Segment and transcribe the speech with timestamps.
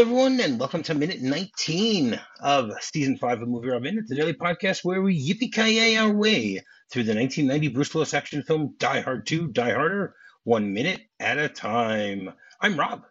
[0.00, 3.98] Hello, everyone, and welcome to minute 19 of season 5 of Movie Robin.
[3.98, 8.42] It's a daily podcast where we yippee our way through the 1990 Bruce Willis action
[8.42, 10.14] film Die Hard 2, Die Harder,
[10.44, 12.32] one minute at a time.
[12.62, 13.02] I'm Rob,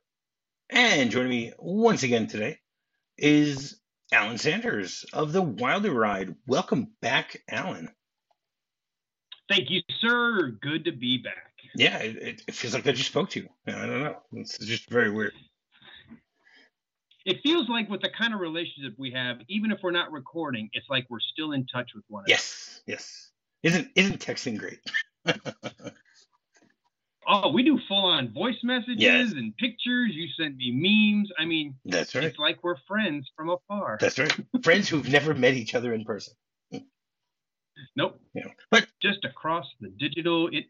[0.71, 2.57] and joining me once again today
[3.19, 3.79] is
[4.11, 6.33] Alan Sanders of The Wilder Ride.
[6.47, 7.89] Welcome back, Alan.
[9.47, 10.57] Thank you, sir.
[10.59, 11.53] Good to be back.
[11.75, 13.49] Yeah, it, it feels like I just spoke to you.
[13.67, 14.17] I don't know.
[14.31, 15.33] It's just very weird
[17.29, 20.67] it feels like with the kind of relationship we have, even if we're not recording,
[20.73, 22.31] it's like we're still in touch with one another.
[22.31, 23.29] Yes, yes.
[23.61, 24.79] Isn't isn't texting great?
[27.27, 29.31] oh, we do full on voice messages yes.
[29.33, 30.11] and pictures.
[30.13, 31.29] You send me memes.
[31.37, 32.23] I mean, that's right.
[32.23, 33.97] It's like we're friends from afar.
[34.01, 34.33] That's right.
[34.63, 36.33] friends who've never met each other in person.
[37.95, 38.19] Nope.
[38.33, 40.65] Yeah, but just across the digital, it,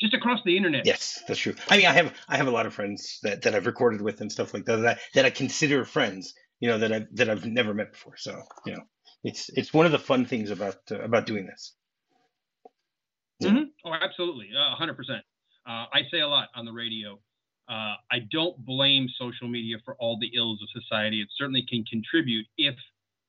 [0.00, 0.86] just across the internet.
[0.86, 1.54] Yes, that's true.
[1.68, 4.20] I mean, I have I have a lot of friends that, that I've recorded with
[4.20, 6.34] and stuff like that that I, that I consider friends.
[6.60, 8.16] You know that I that I've never met before.
[8.16, 8.82] So you know,
[9.22, 11.74] it's it's one of the fun things about uh, about doing this.
[13.40, 13.50] Yeah.
[13.50, 13.64] Mm-hmm.
[13.84, 15.24] Oh, absolutely, hundred uh, percent.
[15.66, 17.18] I say a lot on the radio.
[17.68, 21.22] Uh, I don't blame social media for all the ills of society.
[21.22, 22.74] It certainly can contribute if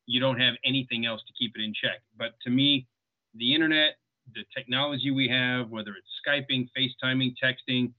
[0.06, 2.02] you don't have anything else to keep it in check.
[2.18, 2.88] But to me,
[3.38, 3.96] the internet,
[4.34, 7.94] the technology we have, whether it's Skyping, FaceTiming, texting,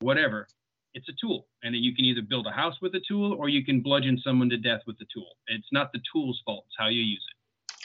[0.00, 0.46] whatever,
[0.94, 1.46] it's a tool.
[1.62, 4.20] And then you can either build a house with a tool or you can bludgeon
[4.24, 5.28] someone to death with the tool.
[5.48, 7.36] It's not the tool's fault, it's how you use it.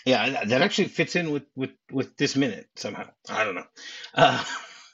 [0.10, 3.10] Yeah, that actually fits in with with with this minute somehow.
[3.30, 3.68] I don't know.
[4.16, 4.44] Uh,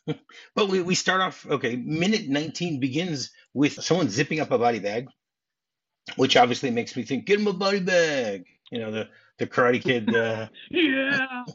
[0.55, 1.77] but we, we start off okay.
[1.77, 5.07] Minute 19 begins with someone zipping up a body bag,
[6.17, 8.45] which obviously makes me think, get him a body bag.
[8.69, 9.09] You know, the
[9.39, 10.13] the Karate Kid.
[10.13, 11.45] Uh, yeah.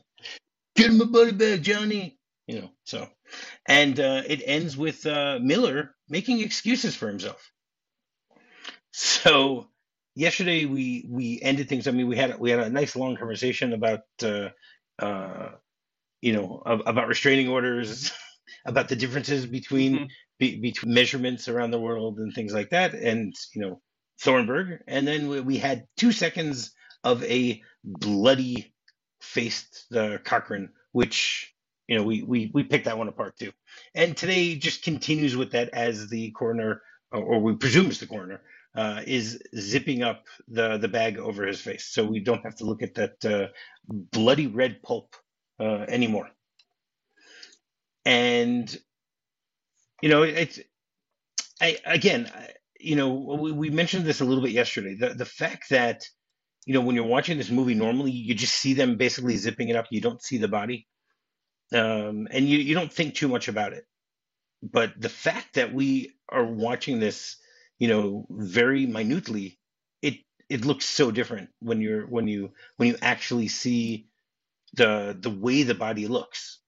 [0.83, 2.19] Get him a body bag, Johnny.
[2.49, 3.09] You know, so,
[3.67, 7.53] and uh, it ends with uh, Miller making excuses for himself.
[8.91, 9.69] So,
[10.17, 11.87] yesterday we we ended things.
[11.87, 14.49] I mean, we had we had a nice long conversation about uh,
[14.99, 15.51] uh,
[16.21, 18.11] you know about restraining orders,
[18.67, 20.05] about the differences between mm-hmm.
[20.41, 23.81] be, between measurements around the world and things like that, and you know
[24.21, 26.73] Thornburg, and then we, we had two seconds
[27.05, 28.72] of a bloody
[29.23, 31.55] faced the Cochrane, which
[31.89, 33.53] you know we we we picked that one apart too.
[33.95, 38.43] And today just continues with that as the coroner, or we presume it's the coroner,
[38.77, 42.67] uh, is zipping up the the bag over his face, so we don't have to
[42.67, 43.49] look at that uh,
[43.89, 45.17] bloody red pulp
[45.61, 46.31] uh, anymore.
[48.07, 48.77] And
[50.03, 50.61] you know it's
[51.61, 52.31] I again.
[52.81, 54.97] you know, we, we mentioned this a little bit yesterday.
[54.97, 56.05] The the fact that
[56.67, 59.77] you know, when you're watching this movie, normally you just see them basically zipping it
[59.77, 59.87] up.
[59.91, 60.87] You don't see the body,
[61.73, 63.85] um, and you you don't think too much about it.
[64.63, 67.37] But the fact that we are watching this,
[67.79, 69.59] you know, very minutely,
[70.03, 70.17] it
[70.49, 74.09] it looks so different when you're when you when you actually see
[74.75, 76.61] the the way the body looks.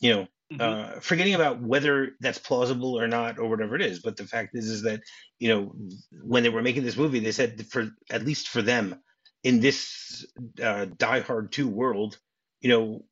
[0.00, 0.62] You know, Mm-hmm.
[0.62, 4.54] Uh, forgetting about whether that's plausible or not or whatever it is but the fact
[4.54, 5.02] is is that
[5.38, 5.74] you know
[6.22, 8.98] when they were making this movie they said for at least for them
[9.44, 10.26] in this
[10.62, 12.18] uh, die hard 2 world
[12.60, 13.04] you know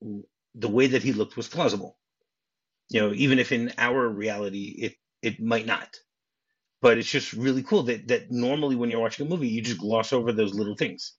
[0.54, 1.98] the way that he looked was plausible.
[2.88, 5.96] You know even if in our reality it it might not.
[6.82, 9.80] But it's just really cool that that normally when you're watching a movie you just
[9.80, 11.14] gloss over those little things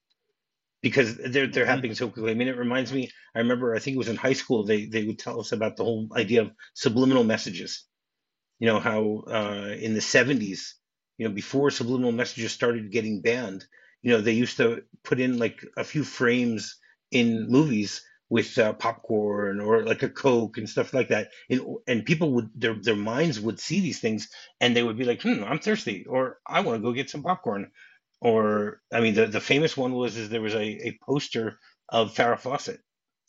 [0.82, 1.70] because they're they're mm-hmm.
[1.70, 2.32] happening so quickly.
[2.32, 3.12] I mean, it reminds me.
[3.36, 4.66] I remember I think it was in high school.
[4.66, 7.86] They they would tell us about the whole idea of subliminal messages.
[8.60, 10.74] You know how uh, in the '70s,
[11.18, 13.66] you know, before subliminal messages started getting banned,
[14.02, 16.78] you know, they used to put in like a few frames
[17.12, 22.06] in movies with uh, popcorn or like a coke and stuff like that and, and
[22.06, 24.28] people would their their minds would see these things
[24.60, 27.24] and they would be like hmm i'm thirsty or i want to go get some
[27.24, 27.72] popcorn
[28.22, 31.60] or I mean, the the famous one was is there was a, a poster
[31.90, 32.80] of Farrah Fawcett,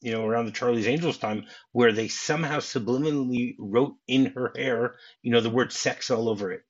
[0.00, 4.96] you know, around the Charlie's Angels time, where they somehow subliminally wrote in her hair,
[5.22, 6.62] you know, the word sex all over it,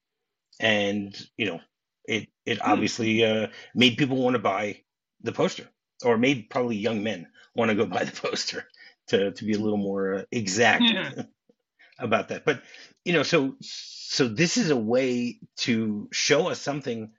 [0.61, 1.61] and you know,
[2.05, 2.71] it it hmm.
[2.71, 4.83] obviously uh, made people want to buy
[5.23, 5.69] the poster,
[6.05, 8.67] or made probably young men want to go buy the poster
[9.09, 11.23] to to be a little more uh, exact yeah.
[12.01, 12.45] about that.
[12.45, 12.63] But
[13.05, 17.13] you know, so so this is a way to show us something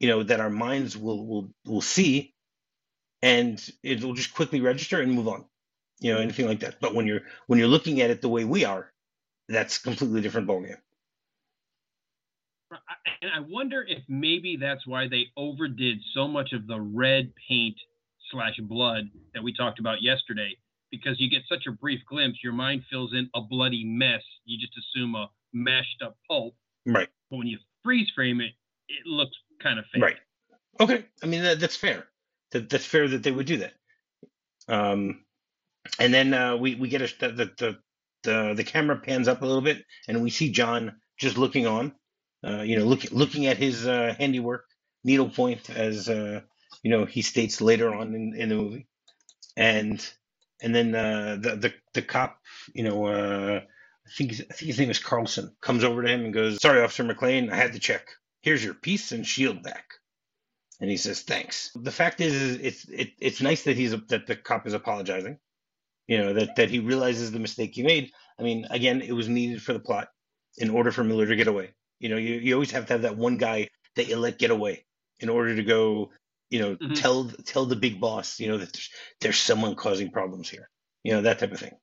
[0.00, 2.34] you know that our minds will will will see
[3.22, 5.44] and it will just quickly register and move on
[6.00, 6.80] you know anything like that.
[6.80, 8.90] But when you're when you're looking at it the way we are
[9.48, 10.78] that's completely different ballgame.
[13.22, 17.76] And i wonder if maybe that's why they overdid so much of the red paint
[18.30, 19.04] slash blood
[19.34, 20.56] that we talked about yesterday
[20.90, 24.22] because you get such a brief glimpse your mind fills in a bloody mess.
[24.44, 26.54] You just assume a mashed up pulp.
[26.86, 27.08] Right.
[27.30, 28.52] But when you freeze frame it
[28.90, 30.02] it looks kind of fake.
[30.02, 30.16] Right.
[30.78, 31.04] Okay.
[31.22, 32.06] I mean that, that's fair.
[32.52, 33.74] That, that's fair that they would do that.
[34.68, 35.24] Um,
[35.98, 37.78] and then uh, we we get a the, the
[38.22, 41.92] the the camera pans up a little bit, and we see John just looking on.
[42.42, 44.64] Uh, you know, looking looking at his uh, handiwork,
[45.04, 46.40] needlepoint, as uh,
[46.82, 48.86] you know he states later on in, in the movie,
[49.56, 50.06] and
[50.62, 52.38] and then uh, the the the cop,
[52.74, 56.24] you know, uh, I think I think his name is Carlson, comes over to him
[56.24, 58.08] and goes, "Sorry, Officer McClane, I had to check.
[58.42, 59.86] Here's your piece and shield back."
[60.80, 64.26] And he says, "Thanks." The fact is, is it's it, it's nice that he's that
[64.26, 65.38] the cop is apologizing.
[66.08, 68.12] You know that that he realizes the mistake he made.
[68.38, 70.08] I mean, again, it was needed for the plot
[70.58, 71.74] in order for Miller to get away.
[72.00, 74.50] You know, you, you always have to have that one guy that you let get
[74.50, 74.86] away
[75.20, 76.10] in order to go,
[76.50, 76.94] you know, Mhm.
[76.94, 78.90] tell tell the big boss, you know, that there's,
[79.20, 80.68] there's someone causing problems here.
[81.04, 81.78] You know, that type of thing.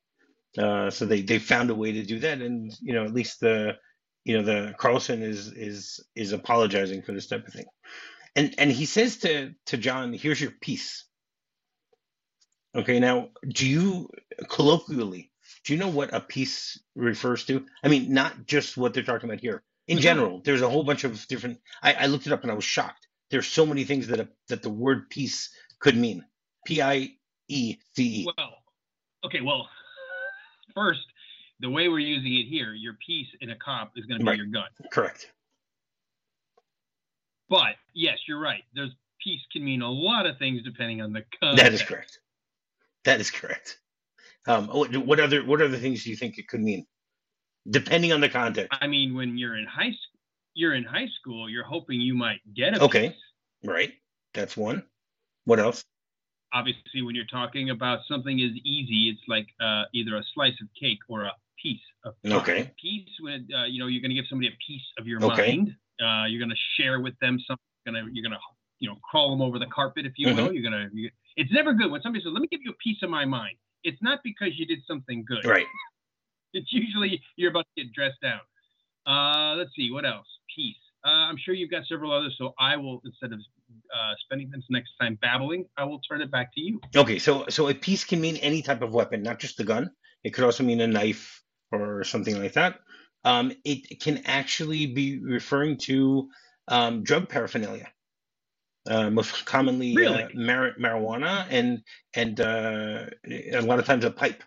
[0.57, 3.39] Uh, so they they found a way to do that, and you know, at least
[3.39, 3.77] the
[4.27, 7.65] you know the Carlson is is is apologizing for this type of thing,
[8.35, 11.05] and and he says to to John, "Here's your piece."
[12.75, 14.09] Okay, now do you
[14.49, 15.31] colloquially
[15.63, 17.65] do you know what a piece refers to?
[17.83, 19.63] I mean, not just what they're talking about here.
[19.87, 20.01] In Mhm.
[20.01, 21.59] general, there's a whole bunch of different.
[21.81, 23.07] I, I looked it up and I was shocked.
[23.29, 25.49] There's so many things that a, that the word piece
[25.79, 26.25] could mean.
[26.65, 28.25] P I E C E.
[28.25, 28.57] Well,
[29.25, 29.41] okay.
[29.41, 29.69] Well,
[30.75, 31.05] first,
[31.59, 34.29] the way we're using it here, your piece in a cop is going to be
[34.31, 34.37] Right.
[34.37, 34.69] your gun.
[34.91, 35.31] Correct.
[37.49, 38.63] But yes, you're right.
[38.73, 38.91] There's
[39.23, 41.63] piece can mean a lot of things depending on the context.
[41.63, 42.19] That is correct.
[43.05, 43.79] That is correct.
[44.47, 46.85] Um, what, other what other things do you think it could mean,
[47.69, 48.77] depending on the context?
[48.79, 50.19] I mean, when you're in high school,
[50.53, 51.49] you're in high school.
[51.49, 53.09] You're hoping you might get a Okay.
[53.09, 53.17] piece.
[53.63, 53.93] Right.
[54.33, 54.83] That's one.
[55.45, 55.83] What else?
[56.53, 60.67] Obviously, when you're talking about something as easy, it's like uh, either a slice of
[60.79, 61.31] cake or a
[61.61, 62.13] piece of.
[62.25, 62.71] Okay.
[62.81, 65.55] Piece when uh, you know you're going to give somebody a piece of your Okay.
[65.57, 65.75] mind.
[66.01, 67.63] Uh, you're going to share with them something.
[67.85, 68.43] Gonna, you're going to
[68.79, 70.37] you know crawl them over the carpet, if you Mm-hmm.
[70.45, 70.53] will.
[70.53, 71.09] You're going to.
[71.35, 73.57] It's never good when somebody says, "Let me give you a piece of my mind."
[73.83, 75.45] It's not because you did something good.
[75.45, 75.65] Right.
[76.53, 78.39] It's usually you're about to get dressed down.
[79.05, 80.25] Uh, let's see, what else?
[80.55, 80.75] Peace.
[81.05, 84.63] Uh, I'm sure you've got several others, so I will, instead of uh, spending this
[84.69, 86.79] next time babbling, I will turn it back to you.
[86.95, 87.19] Okay.
[87.19, 89.91] So so a piece can mean any type of weapon, not just the gun.
[90.23, 92.79] It could also mean a knife or something like that.
[93.23, 96.29] Um, it can actually be referring to
[96.67, 97.87] um, drug paraphernalia.
[98.89, 100.23] Uh, most commonly, Really?
[100.23, 101.83] uh, mar- marijuana and
[102.15, 104.43] and uh, a lot of times a pipe.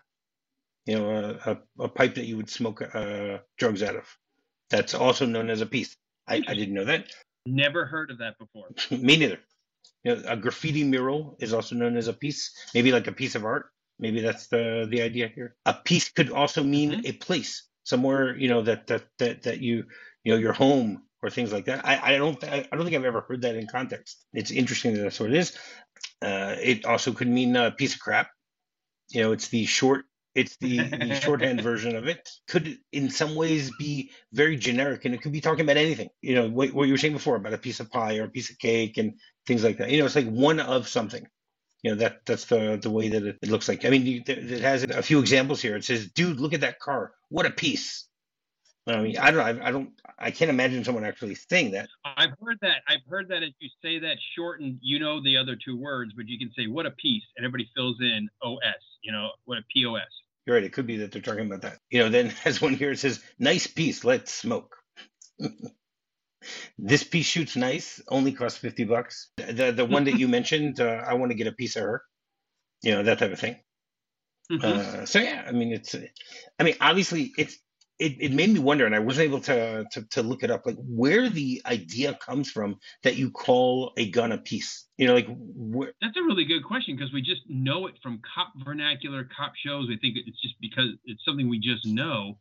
[0.87, 1.09] You know,
[1.45, 4.05] a, a, a pipe that you would smoke uh, drugs out of.
[4.71, 5.95] That's also known as a piece.
[6.27, 7.05] I, I didn't know that.
[7.45, 8.69] Never heard of that before.
[8.99, 9.39] Me neither.
[10.03, 13.35] You know, a graffiti mural is also known as a piece, maybe like a piece
[13.35, 13.67] of art.
[14.01, 15.55] Maybe that's the the idea here.
[15.65, 17.05] A piece could also mean Mhm.
[17.05, 19.85] a place somewhere, you know, that that that that you
[20.23, 21.85] you know your home or things like that.
[21.85, 24.25] I I don't I don't think I've ever heard that in context.
[24.33, 25.57] It's interesting that that's what it is.
[26.21, 28.29] Uh, it also could mean a piece of crap.
[29.09, 30.05] You know, it's the short.
[30.35, 32.29] It's the, the shorthand version of it.
[32.47, 36.09] Could in some ways be very generic, and it could be talking about anything.
[36.21, 38.29] You know, what, what you were saying before about a piece of pie or a
[38.29, 39.91] piece of cake and things like that.
[39.91, 41.27] You know, it's like one of something.
[41.83, 43.85] You know, that that's the the way that it, it looks like.
[43.85, 45.75] I mean, you, it has a few examples here.
[45.75, 47.13] It says, "Dude, look at that car.
[47.29, 48.07] What a piece."
[48.87, 51.87] I mean, I don't, I, I don't, I can't imagine someone actually saying that.
[52.03, 52.81] I've heard that.
[52.87, 56.27] I've heard that if you say that shortened, you know the other two words, but
[56.27, 58.59] you can say what a piece, and everybody fills in OS.
[59.03, 60.01] You know what a POS.
[60.45, 60.63] You're right.
[60.63, 61.77] It could be that they're talking about that.
[61.91, 64.03] You know, then as one here it says, "Nice piece.
[64.03, 64.75] Let's smoke."
[66.77, 68.01] this piece shoots nice.
[68.07, 69.29] Only costs fifty bucks.
[69.37, 72.03] The the one that you mentioned, uh, I want to get a piece of her.
[72.81, 73.57] You know that type of thing.
[74.51, 74.63] Mhm.
[74.63, 75.95] Uh, so yeah, I mean, it's,
[76.59, 77.57] I mean, obviously, it's,
[77.99, 80.65] it, it made me wonder, and I wasn't able to, to to look it up,
[80.65, 84.87] like where the idea comes from that you call a gun a piece.
[84.97, 88.19] You know, like where, That's a really good question because we just know it from
[88.35, 89.87] cop vernacular, cop shows.
[89.87, 92.39] We think it's just because it's something we just know.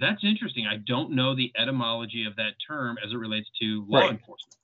[0.00, 0.66] That's interesting.
[0.66, 4.10] I don't know the etymology of that term as it relates to law Right.
[4.10, 4.56] enforcement.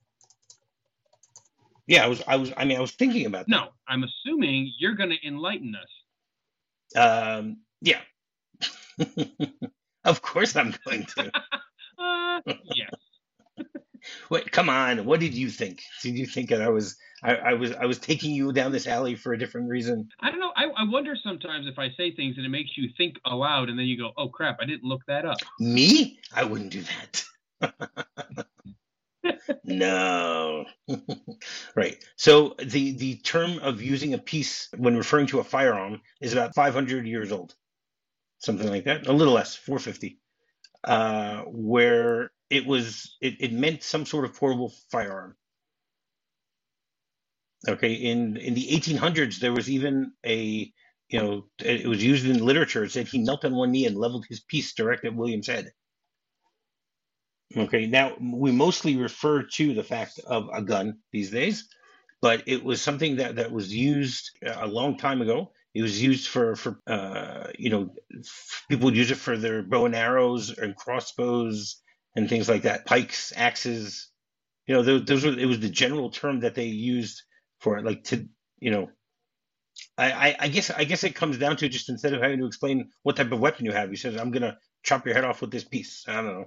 [1.87, 3.49] yeah, I was, I was, I mean, I was thinking about that.
[3.51, 6.97] No, I'm assuming you're going to enlighten us.
[6.97, 8.01] Um, yeah.
[10.05, 11.31] of course, I'm going to.
[11.99, 12.41] Uh,
[12.73, 12.89] yes.
[14.31, 15.05] Wait, come on.
[15.05, 15.83] What did you think?
[16.01, 18.87] Did you think that I was, I, I was, I was taking you down this
[18.87, 20.09] alley for a different reason?
[20.19, 20.51] I don't know.
[20.55, 23.77] I, I wonder sometimes if I say things and it makes you think aloud and
[23.77, 25.37] then you go, oh crap, I didn't look that up.
[25.59, 26.19] Me?
[26.33, 27.23] I wouldn't do that.
[29.63, 30.65] no.
[31.75, 32.03] right.
[32.15, 36.55] So the the term of using a piece when referring to a firearm is about
[36.55, 37.55] 500 years old,
[38.39, 40.17] something like that, a little less, 450.
[40.83, 45.35] Uh, where it was it, it meant some sort of portable firearm.
[47.67, 50.71] Okay, in in the 1800s, there was even a
[51.09, 52.83] you know it was used in literature.
[52.83, 55.71] It said he knelt on one knee and leveled his piece direct at William's head.
[57.55, 61.67] Okay, now we mostly refer to the fact of a gun these days,
[62.21, 65.51] but it was something that, that was used a long time ago.
[65.73, 67.93] It was used for for uh, you know
[68.69, 71.81] people would use it for their bow and arrows and crossbows
[72.15, 74.09] and things like that, pikes, axes.
[74.65, 77.21] You know, those, those were it was the general term that they used
[77.61, 78.27] for it, like to
[78.59, 78.89] you know.
[79.97, 82.45] I, I, I guess I guess it comes down to just instead of having to
[82.45, 85.41] explain what type of weapon you have, he says, "I'm gonna chop your head off
[85.41, 86.45] with this piece." I don't know.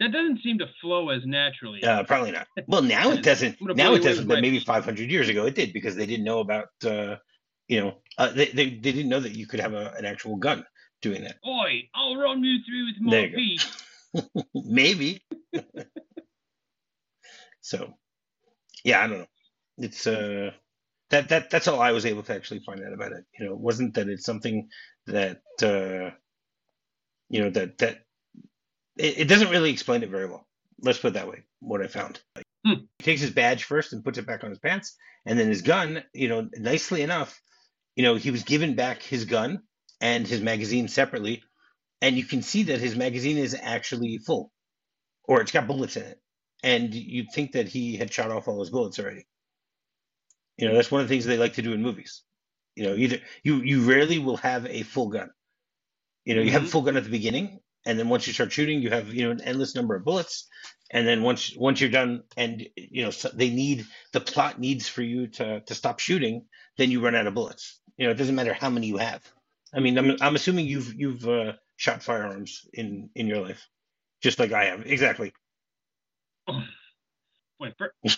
[0.00, 1.82] that doesn't seem to flow as naturally.
[1.82, 2.46] Uh, probably not.
[2.66, 3.60] Well, now it doesn't.
[3.60, 4.28] Now it doesn't.
[4.28, 6.68] But maybe 500 years ago it did because they didn't know about.
[6.84, 7.16] Uh,
[7.68, 10.36] you know, uh, they, they they didn't know that you could have a, an actual
[10.36, 10.64] gun
[11.02, 11.36] doing that.
[11.46, 11.82] Oi!
[11.94, 13.66] I'll run you through with my feet.
[14.54, 15.22] maybe.
[17.60, 17.94] so,
[18.84, 19.26] yeah, I don't know.
[19.78, 20.50] It's uh
[21.10, 23.24] that that that's all I was able to actually find out about it.
[23.38, 24.68] You know, it wasn't that it's something
[25.06, 26.14] that uh
[27.28, 27.98] you know that that
[28.96, 30.46] it, it, doesn't really explain it very well.
[30.80, 31.44] Let's put it that way.
[31.60, 32.20] What I found.
[32.66, 32.84] Hmm.
[32.98, 35.62] He takes his badge first and puts it back on his pants, and then his
[35.62, 36.02] gun.
[36.12, 37.40] You know, nicely enough,
[37.96, 39.62] you know, he was given back his gun
[40.00, 41.42] and his magazine separately,
[42.00, 44.52] and you can see that his magazine is actually full,
[45.24, 46.20] or it's got bullets in it,
[46.62, 49.26] and you'd think that he had shot off all his bullets already.
[50.56, 52.22] You know, that's one of the things they like to do in movies.
[52.74, 55.30] You know, either you you rarely will have a full gun.
[56.24, 56.54] You know, you mm-hmm.
[56.54, 59.12] have a full gun at the beginning, and then once you start shooting, you have
[59.14, 60.48] you know an endless number of bullets,
[60.90, 64.88] and then once once you're done, and you know so they need the plot needs
[64.88, 66.44] for you to to stop shooting,
[66.76, 67.80] then you run out of bullets.
[67.96, 69.22] You know, it doesn't matter how many you have.
[69.72, 73.68] I mean, I'm I'm assuming you've you've uh, shot firearms in in your life,
[74.22, 74.86] just like I have.
[74.86, 75.32] Exactly.
[77.60, 77.92] Wait, for,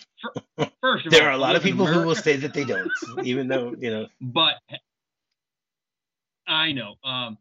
[0.56, 2.90] for, first there all, are a lot of people who will say that they don't,
[3.24, 4.06] even though you know.
[4.20, 4.54] But
[6.46, 6.96] I know.
[7.04, 7.38] Um,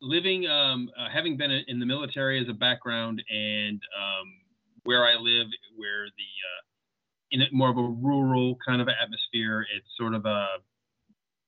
[0.00, 4.32] living, um, uh, having been in the military as a background, and um,
[4.84, 9.86] where I live, where the uh, in more of a rural kind of atmosphere, it's
[9.96, 10.46] sort of a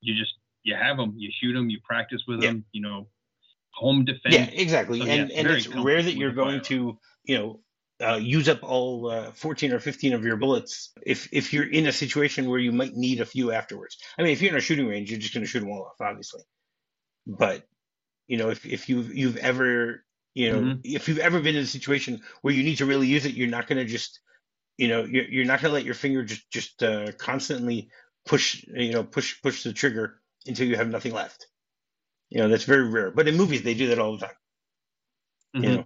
[0.00, 0.34] you just
[0.64, 2.48] you have them, you shoot them, you practice with yeah.
[2.48, 3.08] them, you know,
[3.74, 4.34] home defense.
[4.34, 7.60] Yeah, exactly, so, and yeah, and it's rare that you're going to you know.
[8.00, 11.86] Uh, use up all uh, 14 or 15 of your bullets if if you're in
[11.86, 13.96] a situation where you might need a few afterwards.
[14.18, 15.84] I mean, if you're in a shooting range, you're just going to shoot them all
[15.84, 16.40] off, obviously.
[17.26, 17.64] But
[18.26, 20.80] you know, if, if you've you've ever you know mm-hmm.
[20.84, 23.48] if you've ever been in a situation where you need to really use it, you're
[23.48, 24.20] not going to just
[24.78, 27.90] you know you're, you're not going to let your finger just just uh, constantly
[28.26, 31.46] push you know push push the trigger until you have nothing left.
[32.30, 34.36] You know that's very rare, but in movies they do that all the time.
[35.54, 35.64] Mm-hmm.
[35.64, 35.84] You know,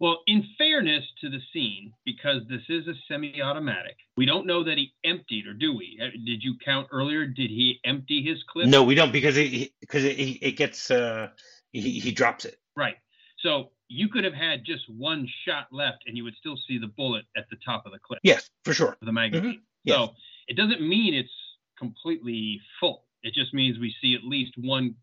[0.00, 4.76] well, in fairness to the scene, because this is a semi-automatic, we don't know that
[4.76, 5.98] he emptied, or do we?
[6.02, 7.26] Uh, did you count earlier?
[7.26, 8.66] Did he empty his clip?
[8.66, 11.28] No, we don't, because it because it, it gets uh,
[11.72, 12.58] he he drops it.
[12.76, 12.96] Right.
[13.40, 16.88] So you could have had just one shot left, and you would still see the
[16.88, 18.20] bullet at the top of the clip.
[18.22, 18.96] Yes, for sure.
[19.00, 19.44] the magazine.
[19.44, 19.60] Mm-hmm.
[19.84, 19.96] Yes.
[19.96, 20.14] So
[20.48, 21.28] it doesn't mean it's
[21.78, 23.04] completely full.
[23.22, 24.94] It just means we see at least one.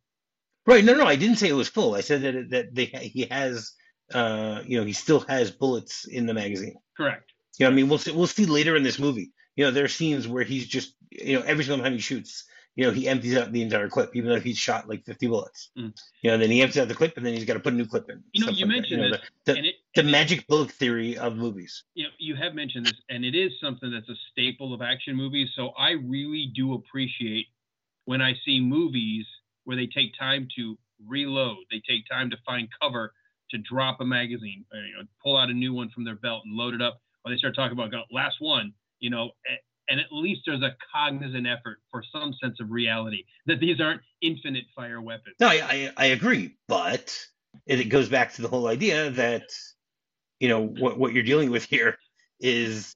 [0.66, 0.84] Right.
[0.84, 1.96] No, no, I didn't say it was full.
[1.96, 3.74] I said that that they, he has
[4.14, 6.76] uh, you know, he still has bullets in the magazine.
[6.96, 7.32] Correct.
[7.58, 9.32] You know, I mean, we'll see, we'll see later in this movie.
[9.56, 12.46] You know, there are scenes where he's just, you know, every single time he shoots,
[12.76, 15.70] you know, he empties out the entire clip, even though he's shot like 50 bullets.
[15.78, 15.94] Mm.
[16.24, 17.76] You know, then he empties out the clip, and then he's got to put a
[17.76, 18.24] new clip in.
[18.34, 21.16] You know, you like mentioned you know, the, the, it, the magic it, bullet theory
[21.18, 21.84] of movies.
[21.94, 25.16] You know, you have mentioned this, and it is something that's a staple of action
[25.16, 25.50] movies.
[25.56, 27.46] So I really do appreciate
[28.06, 29.26] when I see movies
[29.66, 33.14] where they take time to reload, they take time to find cover
[33.54, 36.44] to drop a magazine, or, you know, pull out a new one from their belt
[36.46, 39.32] and load it up, or they start talking about last one, you know,
[39.90, 44.02] and at least there's a cognizant effort for some sense of reality that these aren't
[44.22, 45.36] infinite fire weapons.
[45.40, 47.18] No, I, I, I agree, but
[47.68, 49.44] it, goes back to the whole idea that,
[50.40, 51.98] you know, what, what you're dealing with here
[52.40, 52.96] is,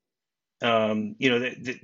[0.61, 1.79] um, you know, that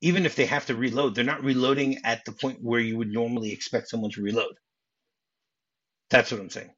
[0.00, 3.12] even if they have to reload, they're not reloading at the point where you would
[3.12, 4.54] normally expect someone to reload.
[6.10, 6.70] That's what I'm saying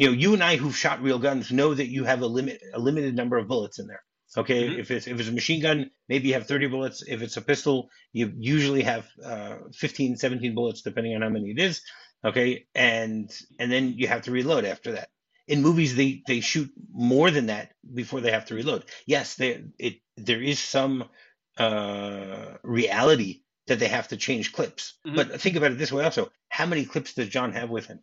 [0.00, 2.62] you know, you and I who've shot real guns know that you have a limit,
[2.72, 4.02] a limited number of bullets in there.
[4.34, 4.80] Okay, mm-hmm.
[4.80, 7.02] if it's if it's a machine gun, maybe you have 30 bullets.
[7.06, 11.50] If it's a pistol, you usually have uh, 15, 17 bullets, depending on how many
[11.50, 11.82] it is.
[12.24, 15.10] Okay, and and then you have to reload after that.
[15.46, 18.86] In movies, they they shoot more than that before they have to reload.
[19.04, 21.04] Yes, there it there is some
[21.58, 24.94] uh, reality that they have to change clips.
[25.06, 25.16] Mhm.
[25.16, 28.00] But think about it this way also: how many clips does John have with him?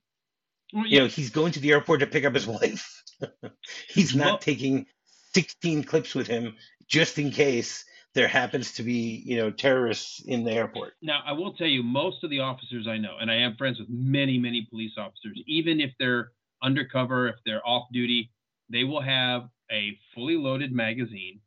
[0.74, 3.04] You know, he's going to the airport to pick up his wife.
[3.90, 4.86] he's not Well- taking
[5.34, 6.56] 16 clips with him
[6.88, 10.94] just in case there happens to be, you know, terrorists in the airport.
[11.02, 13.78] Now, I will tell you, most of the officers I know, and I am friends
[13.80, 16.32] with many, many police officers, even if they're
[16.64, 18.32] undercover, if they're off duty,
[18.70, 21.40] they will have a fully loaded magazine.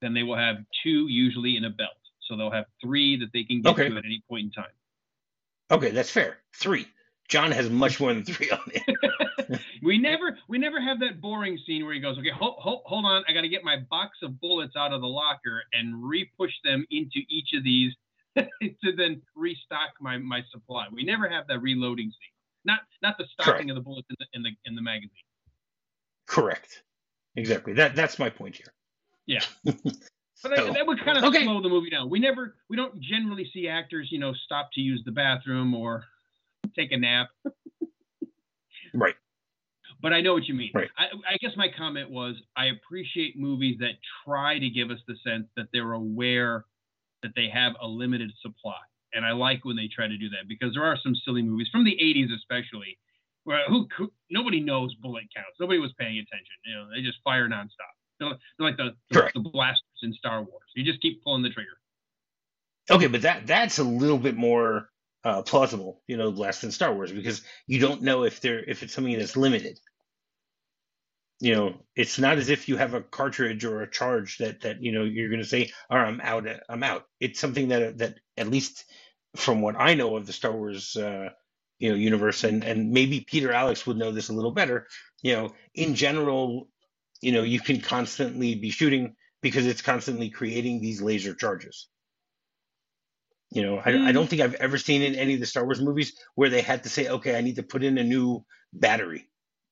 [0.00, 1.90] Then they will have two, usually in a belt.
[2.20, 3.88] So they'll have three that they can get Okay.
[3.88, 4.72] to at any point in time.
[5.70, 6.38] Okay, that's fair.
[6.54, 6.86] Three.
[7.28, 9.60] John has much more than three on it.
[9.82, 13.04] we never, we never have that boring scene where he goes, "Okay, hold, hold, hold
[13.04, 16.52] on, I got to get my box of bullets out of the locker and re-push
[16.64, 17.92] them into each of these
[18.36, 22.32] to then restock my my supply." We never have that reloading scene.
[22.64, 23.70] Not not the stocking Correct.
[23.70, 25.10] of the bullets in the in the in the magazine.
[26.26, 26.82] Correct.
[27.36, 27.72] Exactly.
[27.74, 28.72] That that's my point here.
[29.26, 29.42] Yeah.
[30.42, 31.44] But So- that, that would kind of okay.
[31.44, 32.10] slow the movie down.
[32.10, 36.04] We never, we don't generally see actors, you know, stop to use the bathroom or
[36.74, 37.28] take a nap.
[38.94, 39.14] Right.
[40.02, 40.70] But I know what you mean.
[40.74, 40.88] Right.
[40.96, 43.92] I, I guess my comment was I appreciate movies that
[44.24, 46.64] try to give us the sense that they're aware
[47.22, 48.78] that they have a limited supply.
[49.14, 51.68] And I like when they try to do that because there are some silly movies
[51.72, 52.98] from the 80s, especially,
[53.44, 55.56] where who, who nobody knows bullet counts.
[55.58, 56.56] Nobody was paying attention.
[56.64, 57.94] You know, they just fire nonstop.
[58.20, 60.68] They're, they're like the, the, the blasters in Star Wars.
[60.74, 61.78] You just keep pulling the trigger.
[62.90, 64.90] Okay, but that that's a little bit more
[65.26, 68.84] uh, plausible, you know, less than Star Wars because you don't know if they're if
[68.84, 69.80] it's something that's limited.
[71.40, 74.80] You know, it's not as if you have a cartridge or a charge that that
[74.80, 76.46] you know you're going to say, "All right, I'm out.
[76.68, 78.84] I'm out." It's something that that at least
[79.34, 81.30] from what I know of the Star Wars, uh,
[81.80, 84.86] you know, universe, and and maybe Peter Alex would know this a little better.
[85.22, 86.68] You know, in general,
[87.20, 91.88] you know, you can constantly be shooting because it's constantly creating these laser charges.
[93.50, 94.12] You know, I, I Mm.
[94.12, 96.82] don't think I've ever seen in any of the Star Wars movies where they had
[96.82, 99.28] to say, okay, I need to put in a new battery.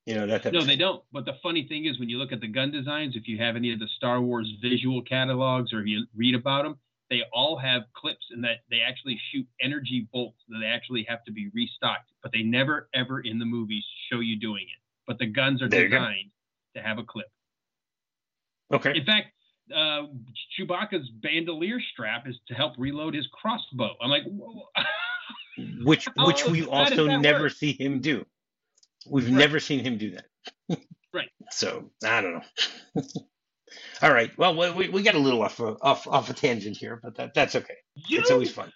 [0.07, 1.03] You know, that type No, they don't.
[1.13, 3.57] But the funny thing is, when you look at the gun designs, if you have
[3.57, 6.77] any of the Star Wars visual catalogs or you read about them,
[7.11, 11.25] they all have clips and that they actually shoot energy bolts that they actually have
[11.25, 12.11] to be restocked.
[12.23, 14.81] But they never, ever in the movies show you doing it.
[15.07, 16.31] But the guns are There designed
[16.77, 17.31] to have a clip.
[18.73, 18.97] Okay.
[18.97, 19.29] In fact,
[19.75, 20.03] uh,
[20.59, 23.95] Chewbacca's bandolier strap is to help reload his crossbow.
[24.03, 24.25] I'm like.
[25.85, 27.53] Which How which we also never work?
[27.53, 28.27] see him do.
[29.09, 29.35] We've Right.
[29.35, 30.27] never seen him do that.
[31.13, 31.29] Right.
[31.53, 32.33] So I don't
[32.97, 33.03] know.
[34.03, 34.37] All right.
[34.37, 37.35] Well, we, we- got a little off a, off off a tangent here, but that
[37.35, 37.77] that's okay.
[38.09, 38.73] you, It's always fun.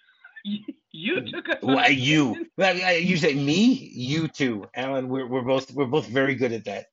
[0.93, 1.57] you took us.
[1.61, 2.47] on Why a you?
[2.57, 5.09] Well, I- you say me, you too, Alan.
[5.09, 6.85] We're we're both we're both very good at that.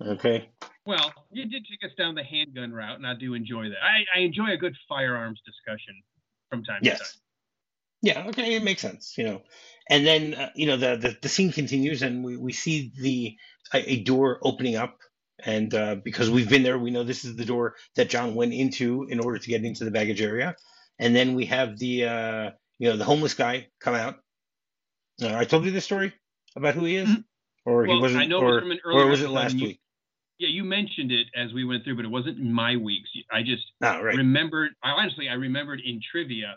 [0.00, 0.48] Okay.
[0.86, 3.82] Well, you did take us down the handgun route, and I do enjoy that.
[3.82, 6.02] I, I enjoy a good firearms discussion
[6.48, 6.98] from time to time.
[6.98, 7.18] Yes.
[8.02, 8.26] Yeah.
[8.28, 8.54] Okay.
[8.56, 9.14] It makes sense.
[9.18, 9.42] You know,
[9.88, 13.36] and then uh, you know the, the the scene continues, and we we see the
[13.74, 14.98] a, a door opening up,
[15.44, 18.54] and uh, because we've been there, we know this is the door that John went
[18.54, 20.56] into in order to get into the baggage area,
[20.98, 24.16] and then we have the uh, you know the homeless guy come out.
[25.22, 26.14] Uh, I told you this story
[26.56, 27.24] about who he is, Mhm.
[27.66, 29.54] or he wasn't, I know it was or from an earlier or was it last
[29.56, 29.80] week?
[30.40, 33.10] Yeah, you mentioned it as we went through, but it wasn't in my weeks.
[33.30, 34.16] I just Oh, right.
[34.16, 34.72] remembered.
[34.82, 36.56] I honestly, I remembered in trivia.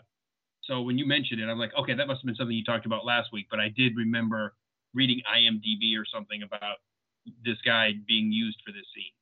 [0.64, 2.86] So when you mentioned it, I'm like, okay, that must have been something you talked
[2.86, 3.46] about last week.
[3.50, 4.54] But I did remember
[4.94, 6.78] reading IMDb or something about
[7.44, 9.12] this guy being used for this scene.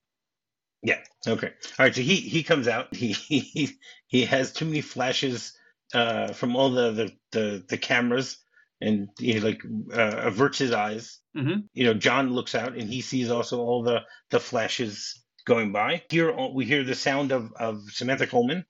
[0.82, 1.00] Yeah.
[1.26, 1.48] Okay.
[1.78, 1.94] All right.
[1.94, 2.94] So he he comes out.
[2.94, 5.56] He he he has too many flashes
[5.94, 8.38] uh, from all the the the, the cameras,
[8.80, 11.18] and he like uh, averts his eyes.
[11.34, 15.72] Hmm You know, John looks out and he sees also all the the flashes going
[15.72, 16.02] by.
[16.10, 18.64] Here we hear the sound of of Samantha Coleman,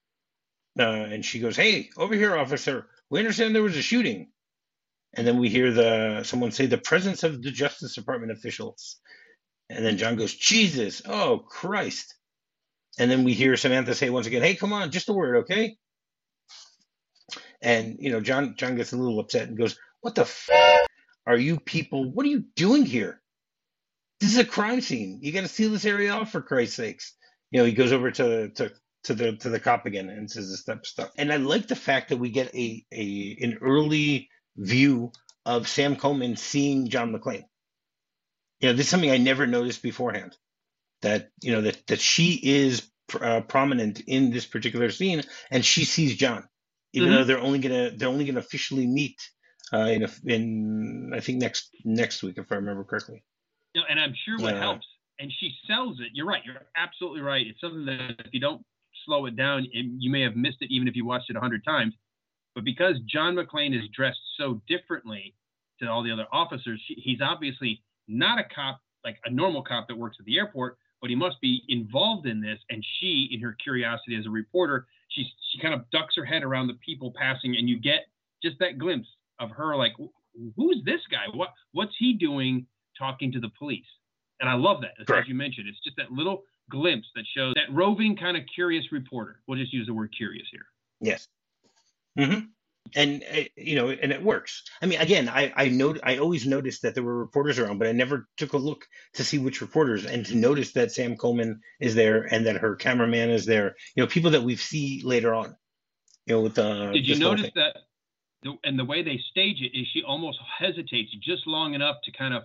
[0.78, 2.88] uh, and she goes, "Hey, over here, officer.
[3.10, 4.30] We understand there was a shooting."
[5.14, 9.00] And then we hear the someone say the presence of the Justice Department officials.
[9.70, 12.14] And then John goes, Jesus, oh Christ.
[12.98, 15.76] And then we hear Samantha say once again, Hey, come on, just a word, okay?
[17.62, 20.48] And you know, John John gets a little upset and goes, What the f-
[21.26, 22.10] are you people?
[22.10, 23.20] What are you doing here?
[24.20, 25.18] This is a crime scene.
[25.22, 27.14] You got to seal this area off for Christ's sakes.
[27.50, 28.72] You know, he goes over to to
[29.04, 31.10] to the to the cop again and says this type of stuff.
[31.18, 35.12] And I like the fact that we get a a an early view
[35.44, 37.44] of Sam Coleman seeing John McClane.
[38.60, 40.36] You know, this is something I never noticed beforehand.
[41.02, 42.88] That you know that that she is
[43.20, 46.48] uh, prominent in this particular scene, and she sees John,
[46.92, 47.12] even Mhm.
[47.12, 49.20] though they're only gonna they're only gonna officially meet
[49.72, 53.22] uh, in a, in I think next next week if I remember correctly.
[53.74, 54.86] Know, and I'm sure what Uh, helps,
[55.18, 56.08] and she sells it.
[56.12, 56.42] You're right.
[56.44, 57.46] You're absolutely right.
[57.46, 58.64] It's something that if you don't
[59.06, 61.40] slow it down, it, you may have missed it even if you watched it a
[61.40, 61.94] hundred times.
[62.54, 65.34] But because John McClane is dressed so differently
[65.80, 69.96] to all the other officers, he's obviously not a cop like a normal cop that
[69.96, 72.58] works at the airport, but he must be involved in this.
[72.70, 76.42] And she, in her curiosity as a reporter, she she kind of ducks her head
[76.42, 78.06] around the people passing, and you get
[78.42, 79.92] just that glimpse of her like,
[80.56, 81.24] who's this guy?
[81.34, 82.66] What what's he doing
[82.98, 83.86] talking to the police?
[84.40, 85.14] And I love that.
[85.14, 88.90] As you mentioned, it's just that little glimpse that shows that roving kind of curious
[88.90, 89.40] reporter.
[89.46, 90.66] We'll just use the word curious here.
[91.00, 91.28] Yes.
[92.18, 92.46] Mm-hmm.
[92.96, 94.64] And uh, you know, and it works.
[94.82, 97.86] I mean, again, I I know I always noticed that there were reporters around, but
[97.86, 101.60] I never took a look to see which reporters and to notice that Sam Coleman
[101.80, 103.76] is there and that her cameraman is there.
[103.94, 105.56] You know, people that we see later on.
[106.26, 106.90] You know, with the.
[106.92, 107.76] Did you notice that?
[108.64, 112.34] And the way they stage it is she almost hesitates just long enough to kind
[112.34, 112.42] of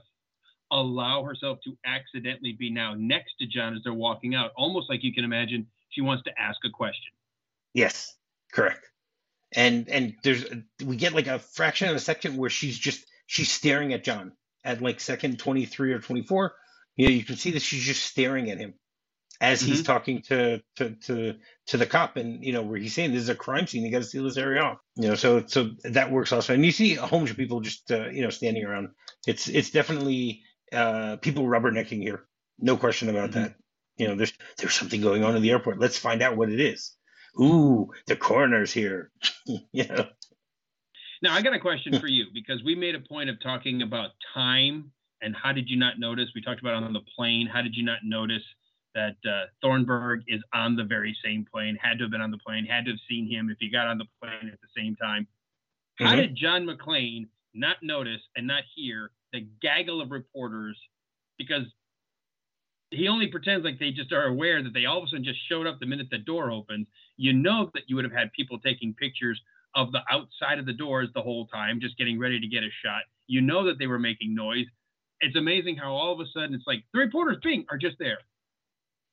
[0.71, 5.03] allow herself to accidentally be now next to John as they're walking out, almost like
[5.03, 7.11] you can imagine she wants to ask a question.
[7.73, 8.15] Yes,
[8.51, 8.85] correct.
[9.55, 10.45] And and there's
[10.83, 14.33] we get like a fraction of a second where she's just she's staring at John
[14.63, 16.53] at like second 23 or 24.
[16.97, 18.73] You know, you can see that she's just staring at him
[19.39, 19.85] as he's mm-hmm.
[19.85, 21.35] talking to, to to
[21.67, 23.91] to the cop and you know where he's saying this is a crime scene you
[23.91, 26.71] got to seal this area off you know so so that works also and you
[26.71, 28.89] see a whole bunch of people just uh, you know standing around
[29.27, 32.25] it's it's definitely uh, people rubbernecking here.
[32.59, 33.43] No question about mm-hmm.
[33.43, 33.55] that.
[33.97, 35.79] You know, there's there's something going on in the airport.
[35.79, 36.95] Let's find out what it is.
[37.39, 39.11] Ooh, the coroner's here.
[39.45, 40.07] you know.
[41.21, 44.11] Now I got a question for you because we made a point of talking about
[44.35, 46.29] time and how did you not notice?
[46.35, 47.47] We talked about on the plane.
[47.47, 48.43] How did you not notice
[48.97, 51.77] that uh, Thornburg is on the very same plane?
[51.79, 52.65] Had to have been on the plane.
[52.65, 55.27] Had to have seen him if he got on the plane at the same time.
[55.99, 56.17] How mm-hmm.
[56.17, 60.77] did John McClane not notice and not hear the gaggle of reporters
[61.37, 61.63] because
[62.89, 65.39] he only pretends like they just are aware that they all of a sudden just
[65.49, 66.87] showed up the minute the door opens.
[67.17, 69.39] You know that you would have had people taking pictures
[69.75, 72.69] of the outside of the doors the whole time, just getting ready to get a
[72.83, 73.03] shot.
[73.27, 74.65] You know that they were making noise.
[75.19, 78.19] It's amazing how all of a sudden it's like the reporters being are just there.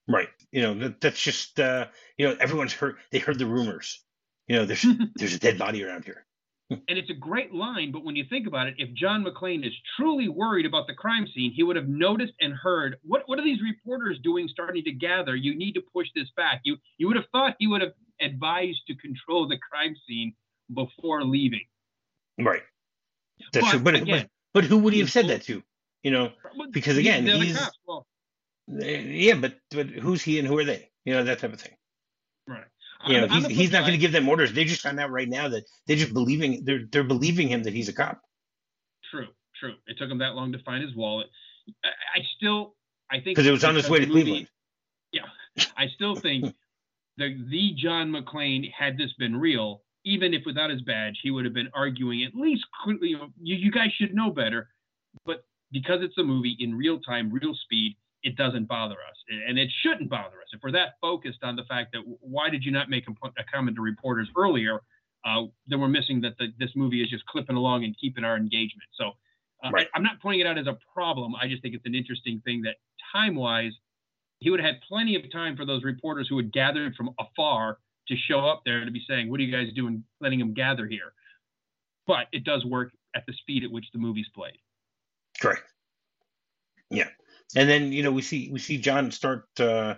[0.07, 0.29] Right.
[0.53, 1.87] You know, that, that's just uh,
[2.19, 4.03] you know, everyone's heard they heard the rumors.
[4.49, 6.27] You know, there's there's a dead body around here
[6.71, 9.73] and it's a great line, but when you think about it, if John McClane is
[9.97, 13.45] truly worried about the crime scene, he would have noticed and heard what what are
[13.45, 15.37] these reporters doing starting to gather?
[15.37, 16.61] You need to push this back.
[16.65, 20.35] You you would have thought he would have advised to control the crime scene
[20.73, 21.67] before leaving.
[22.39, 22.63] Right.
[23.53, 23.81] That's but, true.
[23.81, 25.63] But, again, but, but who would he have said that to?
[26.03, 26.33] You know,
[26.71, 28.07] because again, he's well,
[28.69, 30.91] yeah, but but who's he and who are they?
[31.05, 31.73] You know, that type of thing.
[32.49, 32.65] Right.
[33.07, 34.53] You know, he's, he's not going to give them orders.
[34.53, 37.75] They just found out right now that they're just believing they're they're believing him that
[37.75, 38.21] he's a cop.
[39.11, 39.75] True, true.
[39.87, 41.27] It took him that long to find his wallet.
[41.85, 42.75] I, I still,
[43.11, 44.49] I think because it was on his way to Cleveland.
[45.13, 45.27] Yeah,
[45.77, 46.45] I still think
[47.19, 51.45] the the John McClane had this been real, even if without his badge, he would
[51.45, 52.65] have been arguing at least.
[52.87, 54.69] You, know, you, you guys should know better,
[55.27, 59.59] but because it's a movie in real time, real speed, it doesn't bother us, and
[59.59, 60.49] it shouldn't bother us.
[60.53, 63.77] If we're that focused on the fact that why did you not make a, comment
[63.77, 64.81] to reporters earlier,
[65.27, 68.37] uh, then we're missing that the, this movie is just clipping along and keeping our
[68.37, 68.89] engagement.
[68.99, 69.13] So
[69.63, 69.89] uh, right.
[69.95, 71.35] I, am not pointing it out as a problem.
[71.41, 72.77] I just think it's an interesting thing that
[73.13, 73.73] time-wise,
[74.39, 77.79] he would have had plenty of time for those reporters who had gathered from afar
[78.09, 80.87] to show up there to be saying, "What are you guys doing, letting them gather
[80.87, 81.13] here?"
[82.07, 84.59] But it does work at the speed at which the movie's played.
[85.41, 85.63] Correct.
[86.91, 87.09] Yeah
[87.57, 89.95] and then you know we see we see John start uh,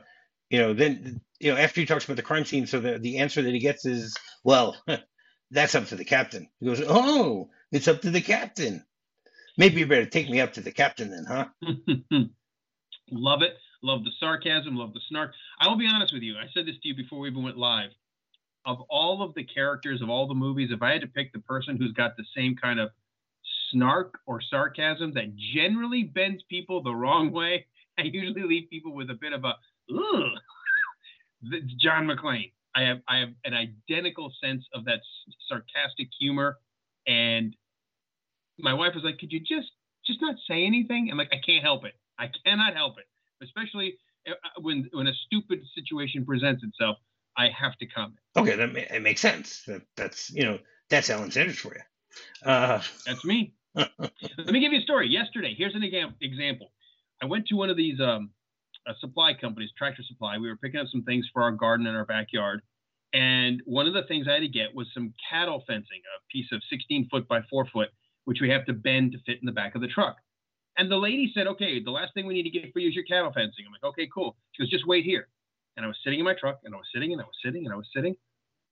[0.51, 3.19] you know then you know after he talks about the crime scene so the the
[3.19, 4.77] answer that he gets is well
[5.51, 6.49] that's up to the captain.
[6.61, 8.85] He goes oh it's up to the captain.
[9.59, 11.47] Maybe you better take me up to the captain then huh?
[13.11, 13.57] Love it.
[13.83, 15.33] Love the sarcasm love the snark.
[15.61, 16.37] I will be honest with you.
[16.37, 17.91] I said this to you before we even went live.
[18.65, 21.39] Of all of the characters of all the movies if i had to pick the
[21.41, 22.91] person who's got the same kind of
[23.71, 27.67] snark or sarcasm that generally bends people the wrong way.
[27.99, 29.55] I usually leave people with a bit of a
[29.95, 30.33] ugh.
[31.81, 32.53] John McClane.
[32.75, 35.01] I have I have an identical sense of that
[35.49, 36.59] sarcastic humor,
[37.07, 37.57] and
[38.59, 39.71] my wife was like, "Could you just
[40.07, 41.95] just not say anything?" I'm like, "I can't help it.
[42.19, 43.07] I cannot help it,
[43.43, 43.99] especially
[44.29, 46.99] uh, uh, when when a stupid situation presents itself.
[47.39, 49.63] I have to comment." Okay, that it makes sense.
[49.67, 50.59] That, that's you know
[50.91, 51.83] that's Alan Sanders for you.
[52.45, 53.53] Uh, That's me.
[53.77, 55.09] Let me give you a story.
[55.09, 55.83] Yesterday, here's an
[56.21, 56.73] example.
[57.23, 58.31] I went to one of these um,
[58.87, 60.39] uh, supply companies, Tractor Supply.
[60.39, 62.63] We were picking up some things for our garden in our backyard.
[63.13, 66.47] And one of the things I had to get was some cattle fencing, a piece
[66.53, 67.89] of 16 foot by 4 foot,
[68.25, 70.17] which we have to bend to fit in the back of the truck.
[70.77, 72.95] And the lady said, Okay, the last thing we need to get for you is
[72.95, 73.65] your cattle fencing.
[73.67, 74.37] I'm like, Okay, cool.
[74.53, 75.29] She goes, Just wait here.
[75.77, 77.65] And I was sitting in my truck and I was sitting and I was sitting
[77.65, 78.17] and I was sitting.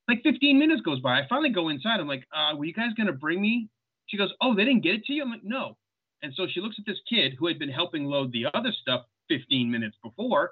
[0.07, 1.19] Like 15 minutes goes by.
[1.19, 1.99] I finally go inside.
[1.99, 3.69] I'm like, uh, were you guys gonna bring me?
[4.07, 5.23] She goes, oh, they didn't get it to you.
[5.23, 5.77] I'm like, no.
[6.21, 9.05] And so she looks at this kid who had been helping load the other stuff
[9.29, 10.51] 15 minutes before,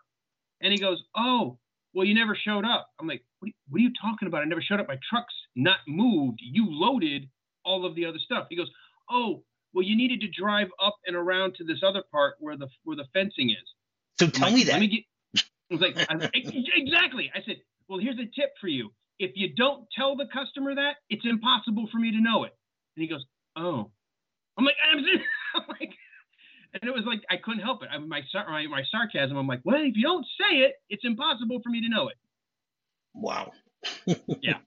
[0.62, 1.58] and he goes, oh,
[1.94, 2.90] well, you never showed up.
[3.00, 4.42] I'm like, what, what are you talking about?
[4.42, 4.88] I never showed up.
[4.88, 6.40] My truck's not moved.
[6.42, 7.30] You loaded
[7.66, 8.48] all of the other stuff.
[8.50, 8.70] He goes,
[9.10, 12.68] oh, well, you needed to drive up and around to this other part where the
[12.84, 13.58] where the fencing is.
[14.20, 14.80] So tell like, me that.
[14.80, 15.96] Me get, I was like,
[16.34, 17.32] exactly.
[17.34, 18.92] I said, well, here's a tip for you.
[19.20, 22.56] If you don't tell the customer that, it's impossible for me to know it.
[22.96, 23.92] And he goes, oh.
[24.58, 25.00] I'm like, I'm,
[25.56, 25.94] I'm like,
[26.74, 27.90] and it was like I couldn't help it.
[27.92, 29.38] I, my, my my sarcasm.
[29.38, 32.16] I'm like, well, if you don't say it, it's impossible for me to know it.
[33.14, 33.52] Wow.
[34.42, 34.58] yeah.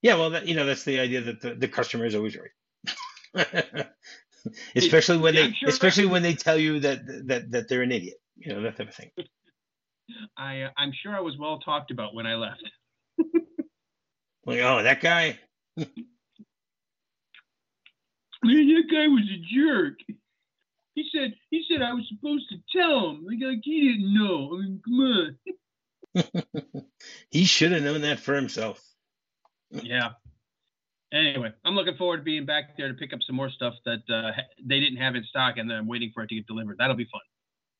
[0.00, 0.14] Yeah.
[0.14, 2.50] Well, that, you know, that's the idea that the, the customer is always right.
[4.76, 7.92] especially when yeah, they, sure especially when they tell you that that that they're an
[7.92, 8.16] idiot.
[8.36, 9.10] You know that type of thing.
[10.36, 12.62] I uh, I'm sure I was well talked about when I left.
[14.46, 15.38] like, oh, that guy.
[18.44, 19.98] Man, that guy was a jerk.
[20.94, 23.24] He said he said I was supposed to tell him.
[23.24, 24.50] Like, like he didn't know.
[24.52, 25.00] I mean, come
[26.74, 26.86] on.
[27.30, 28.82] he should have known that for himself.
[29.70, 30.10] yeah.
[31.12, 34.02] Anyway, I'm looking forward to being back there to pick up some more stuff that
[34.08, 34.32] uh,
[34.64, 36.76] they didn't have in stock, and then I'm waiting for it to get delivered.
[36.78, 37.20] That'll be fun.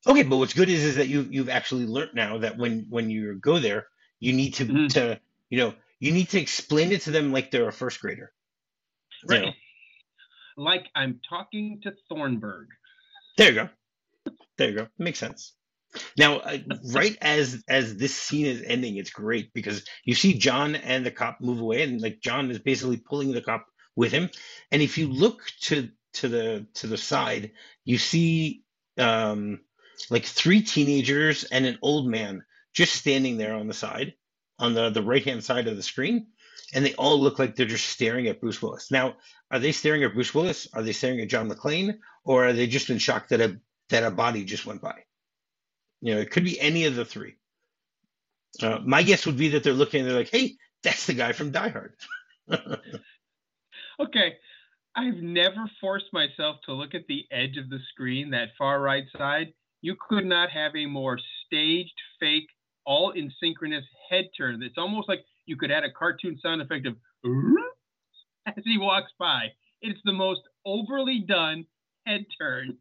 [0.05, 3.09] Okay, but what's good is is that you you've actually learned now that when when
[3.09, 3.87] you go there,
[4.19, 4.87] you need to mm-hmm.
[4.87, 8.31] to you know you need to explain it to them like they're a first grader.
[9.27, 9.39] Right.
[9.39, 9.51] You know?
[10.57, 12.67] Like I'm talking to Thornburg.
[13.37, 13.69] There you go.
[14.57, 14.87] There you go.
[14.97, 15.53] Makes sense.
[16.17, 16.57] Now, uh,
[16.91, 21.11] right as as this scene is ending, it's great because you see John and the
[21.11, 24.29] cop move away, and like John is basically pulling the cop with him.
[24.71, 27.51] And if you look to to the to the side,
[27.85, 28.63] you see
[28.97, 29.59] um,
[30.09, 34.13] like three teenagers and an old man just standing there on the side,
[34.59, 36.27] on the the right hand side of the screen,
[36.73, 38.91] and they all look like they're just staring at Bruce Willis.
[38.91, 39.15] Now,
[39.51, 40.67] are they staring at Bruce Willis?
[40.73, 41.99] Are they staring at John McClane?
[42.23, 43.59] Or are they just in shock that a
[43.89, 45.03] that a body just went by?
[46.01, 47.35] You know, it could be any of the three.
[48.61, 51.31] Uh, my guess would be that they're looking and they're like, hey, that's the guy
[51.31, 51.95] from Die Hard.
[53.99, 54.35] okay.
[54.95, 59.05] I've never forced myself to look at the edge of the screen, that far right
[59.17, 59.53] side.
[59.81, 62.47] You could not have a more staged, fake,
[62.85, 64.61] all in synchronous head turn.
[64.61, 66.95] It's almost like you could add a cartoon sound effect of
[68.47, 69.47] as he walks by.
[69.81, 71.65] It's the most overly done
[72.05, 72.77] head turn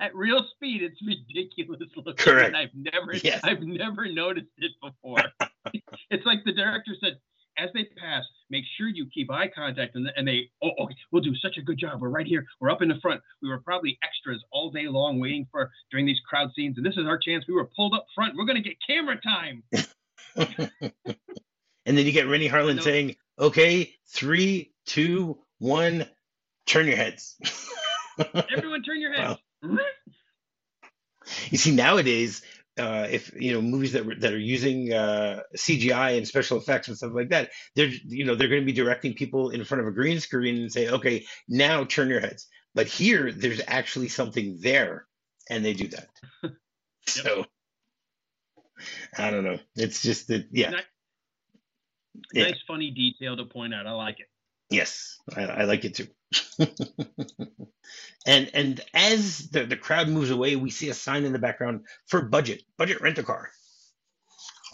[0.00, 0.82] at real speed.
[0.82, 2.14] It's ridiculous looking.
[2.16, 2.54] Correct.
[2.54, 3.40] I've never, yes.
[3.42, 5.22] I've never noticed it before.
[6.10, 7.18] it's like the director said,
[7.58, 9.96] as they pass, make sure you keep eye contact.
[9.96, 12.00] And, and they, oh, okay, we'll do such a good job.
[12.00, 12.44] We're right here.
[12.60, 13.22] We're up in the front.
[13.42, 16.76] We were probably extras all day long waiting for during these crowd scenes.
[16.76, 17.46] And this is our chance.
[17.48, 18.36] We were pulled up front.
[18.36, 19.62] We're going to get camera time.
[21.86, 26.06] and then you get Renny Harlin saying, okay, three, two, one,
[26.66, 27.36] turn your heads.
[28.50, 29.38] Everyone turn your heads.
[29.62, 29.78] Wow.
[31.50, 32.42] You see, nowadays,
[32.78, 36.96] uh, if you know movies that that are using uh, CGI and special effects and
[36.96, 39.88] stuff like that, they're you know they're going to be directing people in front of
[39.88, 42.46] a green screen and say, okay, now turn your heads.
[42.74, 45.06] But here, there's actually something there,
[45.48, 46.08] and they do that.
[46.42, 46.52] yep.
[47.06, 47.46] So
[49.16, 49.58] I don't know.
[49.74, 50.80] It's just that, yeah.
[52.16, 52.50] Nice, yeah.
[52.50, 53.86] nice, funny detail to point out.
[53.86, 54.26] I like it.
[54.70, 56.08] Yes, I, I like it too.
[58.26, 61.82] and and as the, the crowd moves away, we see a sign in the background
[62.06, 63.50] for budget, budget rent a car.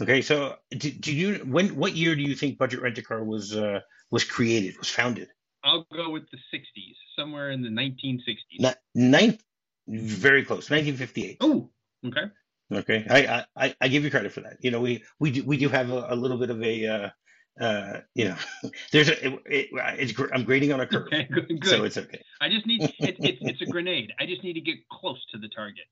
[0.01, 3.55] Okay, so do, you when what year do you think budget rent a car was
[3.55, 5.29] uh, was created, was founded?
[5.63, 8.37] I'll go with the 60s, somewhere in the 1960s.
[8.59, 9.45] Not, ninth,
[9.87, 11.37] very close, 1958.
[11.41, 11.71] Oh,
[12.05, 12.33] okay.
[12.73, 14.57] Okay, I, I I give you credit for that.
[14.61, 17.11] You know, we we do we do have a, a little bit of a uh,
[17.61, 18.37] uh, you know,
[18.93, 21.67] there's a, it, it, it's I'm grading on a curve, okay, good, good.
[21.67, 22.23] so it's okay.
[22.41, 24.13] I just need it, it, it's a grenade.
[24.19, 25.85] I just need to get close to the target.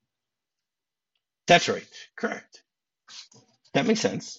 [1.46, 2.62] That's right, correct.
[3.74, 4.38] That makes sense.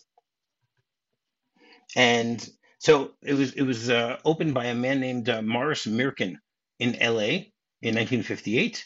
[1.96, 2.48] And
[2.80, 6.40] so it was it was uh, opened by a man named uh, Morris Mirkin
[6.80, 7.54] in L.A.
[7.82, 8.86] in 1958,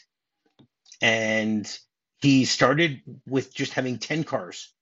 [1.00, 1.78] and
[2.20, 4.72] he started with just having 10 cars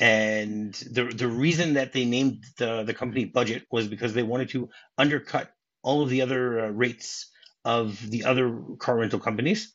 [0.00, 4.48] and the the reason that they named the the company budget was because they wanted
[4.50, 7.30] to undercut all of the other uh, rates
[7.64, 9.74] of the other car rental companies.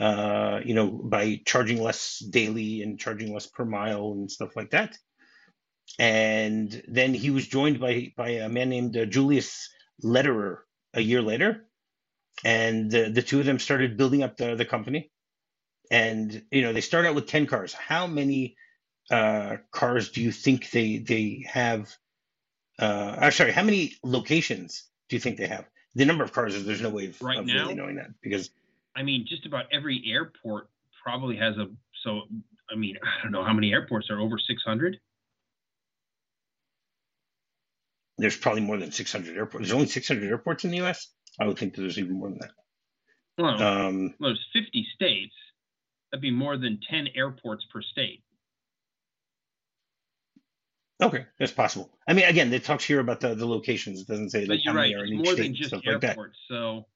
[0.00, 4.70] Uh, you know, by charging less daily and charging less per mile and stuff like
[4.70, 4.98] that.
[6.00, 9.70] And then he was joined by by a man named uh, Julius
[10.02, 10.64] Lederer
[10.94, 11.66] a year later,
[12.44, 15.12] and the, the two of them started building up the the company.
[15.90, 17.72] And you know, they start out with ten cars.
[17.72, 18.56] How many
[19.10, 21.94] uh, cars do you think they they have
[22.78, 23.52] Uh, I'm sorry.
[23.52, 25.66] How many locations do you think they have?
[25.94, 27.62] The number of cars is there's no way of, Right of now?
[27.62, 28.50] really knowing that because
[28.96, 30.68] I mean, just about every airport
[31.02, 31.66] probably has a.
[32.02, 32.22] So,
[32.70, 34.98] I mean, I don't know how many airports are over 600.
[38.18, 39.66] there's probably more than 600 airports.
[39.66, 41.08] There's only 600 airports in the U.S.
[41.40, 42.50] I would think that there's even more than that.
[43.36, 45.34] Well, Um, well, there's 50 states.
[46.12, 48.22] That'd be more than 10 airports per state.
[51.02, 51.90] Okay, that's possible.
[52.08, 54.00] I mean, again, it talks here about the, the locations.
[54.00, 54.90] It doesn't say But you're right.
[54.90, 56.08] many are in It's each more state than just stuff like that.
[56.10, 56.38] airports.
[56.48, 56.86] So,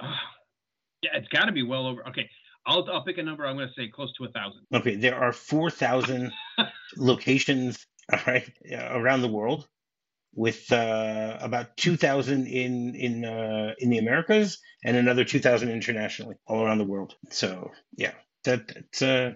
[0.00, 0.12] uh,
[1.02, 2.06] yeah, it's got to be well over.
[2.08, 2.28] Okay,
[2.66, 3.46] I'll I'll pick a number.
[3.46, 4.62] I'm going to say close to a thousand.
[4.74, 6.32] Okay, there are 4,000
[6.96, 9.68] locations all right, around the world,
[10.34, 16.64] with uh, about 2,000 in in uh, in the Americas and another 2,000 internationally, all
[16.64, 17.14] around the world.
[17.30, 18.12] So yeah,
[18.44, 19.34] that it's uh,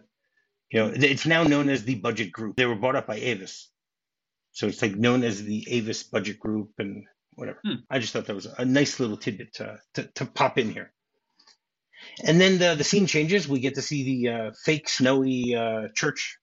[0.70, 2.56] you know, it's now known as the Budget Group.
[2.56, 3.70] They were bought up by Avis,
[4.54, 7.60] so it's like known as the Avis Budget Group and whatever.
[7.64, 7.74] Hmm.
[7.90, 10.92] I just thought that was a nice little tidbit to to, to pop in here.
[12.24, 13.48] And then the the scene changes.
[13.48, 16.38] We get to see the uh, fake snowy uh, church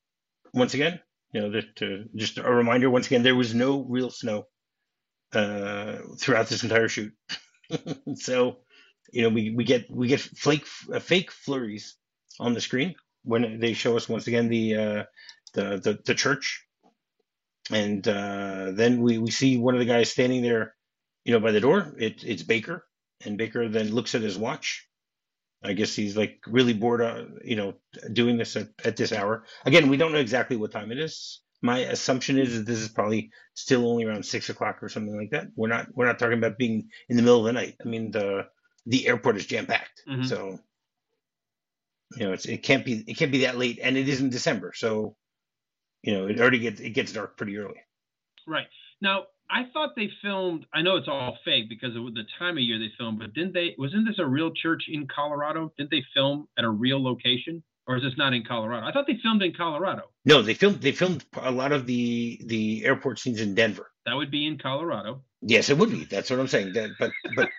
[0.53, 0.99] once again.
[1.33, 2.89] You know, that uh, just a reminder.
[2.89, 4.47] Once again, there was no real snow
[5.33, 7.13] uh, throughout this entire shoot.
[8.15, 8.57] so,
[9.13, 11.95] you know, we, we get we get flake uh, fake flurries
[12.39, 15.03] on the screen when they show us once again the uh,
[15.53, 16.65] the, the the church,
[17.69, 20.73] and uh, then we we see one of the guys standing there,
[21.25, 21.93] you know, by the door.
[21.99, 22.85] It, it's Baker,
[23.25, 24.87] and Baker then looks at his watch.
[25.63, 27.75] I guess he's like really bored, uh, you know,
[28.11, 29.45] doing this at, at this hour.
[29.63, 31.41] Again, we don't know exactly what time it is.
[31.61, 35.29] My assumption is that this is probably still only around six o'clock or something like
[35.29, 35.49] that.
[35.55, 37.75] We're not we're not talking about being in the middle of the night.
[37.85, 38.47] I mean the
[38.87, 40.27] the airport is jam packed, Mhm.
[40.27, 40.59] so
[42.17, 44.31] you know it's it can't be it can't be that late, and it is in
[44.31, 45.15] December, so
[46.03, 47.79] you know it already gets it gets dark pretty early.
[48.47, 48.67] Right
[49.01, 50.65] now, I thought they filmed.
[50.73, 53.53] I know it's all fake because of the time of year they filmed, but didn't
[53.53, 53.75] they?
[53.77, 55.73] Wasn't this a real church in Colorado?
[55.77, 58.87] Didn't they film at a real location, or is this not in Colorado?
[58.87, 60.03] I thought they filmed in Colorado.
[60.25, 63.91] No, they filmed they filmed a lot of the the airport scenes in Denver.
[64.05, 65.21] That would be in Colorado.
[65.41, 66.05] Yes, it would be.
[66.05, 66.73] That's what I'm saying.
[66.73, 67.49] That, but but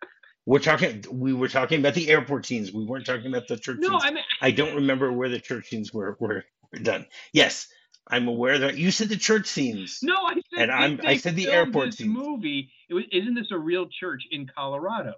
[0.46, 2.72] we're talking we were talking about the airport scenes.
[2.72, 4.02] We weren't talking about the church No, scenes.
[4.04, 7.06] I mean, I don't remember where the church scenes were were, were done.
[7.32, 7.68] Yes,
[8.08, 10.00] I'm aware that you said the church scenes.
[10.02, 10.42] no, I said.
[10.62, 12.10] And I'm- I said the airport This scenes.
[12.16, 12.70] movie.
[12.88, 15.14] It was, isn't this a real church in Colorado?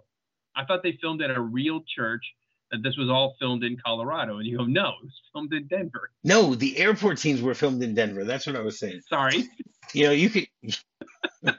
[0.55, 2.25] I thought they filmed at a real church.
[2.71, 5.67] That this was all filmed in Colorado, and you go, no, it was filmed in
[5.69, 6.11] Denver.
[6.25, 8.25] No, the airport scenes were filmed in Denver.
[8.25, 9.01] That's what I was saying.
[9.09, 9.45] Sorry.
[9.93, 10.49] You know, you could